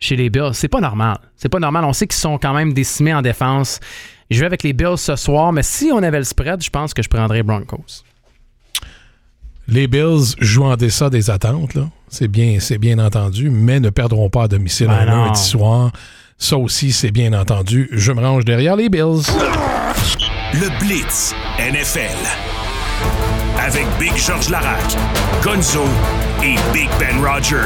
chez 0.00 0.16
les 0.16 0.30
Bills. 0.30 0.54
C'est 0.54 0.68
pas 0.68 0.80
normal. 0.80 1.18
C'est 1.36 1.48
pas 1.48 1.60
normal. 1.60 1.84
On 1.84 1.92
sait 1.92 2.06
qu'ils 2.06 2.18
sont 2.18 2.38
quand 2.38 2.54
même 2.54 2.72
décimés 2.72 3.14
en 3.14 3.22
défense. 3.22 3.80
Je 4.30 4.40
vais 4.40 4.46
avec 4.46 4.62
les 4.62 4.72
Bills 4.72 4.98
ce 4.98 5.14
soir, 5.14 5.52
mais 5.52 5.62
si 5.62 5.90
on 5.92 6.02
avait 6.02 6.18
le 6.18 6.24
spread, 6.24 6.62
je 6.62 6.70
pense 6.70 6.94
que 6.94 7.02
je 7.02 7.08
prendrais 7.08 7.42
Broncos. 7.42 8.02
Les 9.66 9.86
Bills 9.88 10.34
jouent 10.40 10.64
en 10.64 10.76
deçà 10.76 11.10
des 11.10 11.30
attentes, 11.30 11.74
là. 11.74 11.88
C'est 12.08 12.28
bien, 12.28 12.58
c'est 12.60 12.78
bien 12.78 12.98
entendu, 12.98 13.50
mais 13.50 13.80
ne 13.80 13.90
perdront 13.90 14.28
pas 14.30 14.44
à 14.44 14.48
domicile 14.48 14.88
Ben 14.88 14.94
un 15.00 15.06
non. 15.06 15.24
lundi 15.26 15.40
soir. 15.40 15.90
Ça 16.38 16.56
aussi, 16.56 16.92
c'est 16.92 17.10
bien 17.10 17.32
entendu. 17.32 17.88
Je 17.92 18.12
me 18.12 18.20
range 18.20 18.44
derrière 18.44 18.76
les 18.76 18.88
Bills. 18.88 19.22
Le 20.52 20.78
Blitz 20.80 21.34
NFL. 21.58 22.00
Avec 23.58 23.86
Big 23.98 24.14
George 24.16 24.50
Larac, 24.50 24.96
Gonzo 25.42 25.82
et 26.42 26.54
Big 26.72 26.88
Ben 27.00 27.24
Roger. 27.24 27.56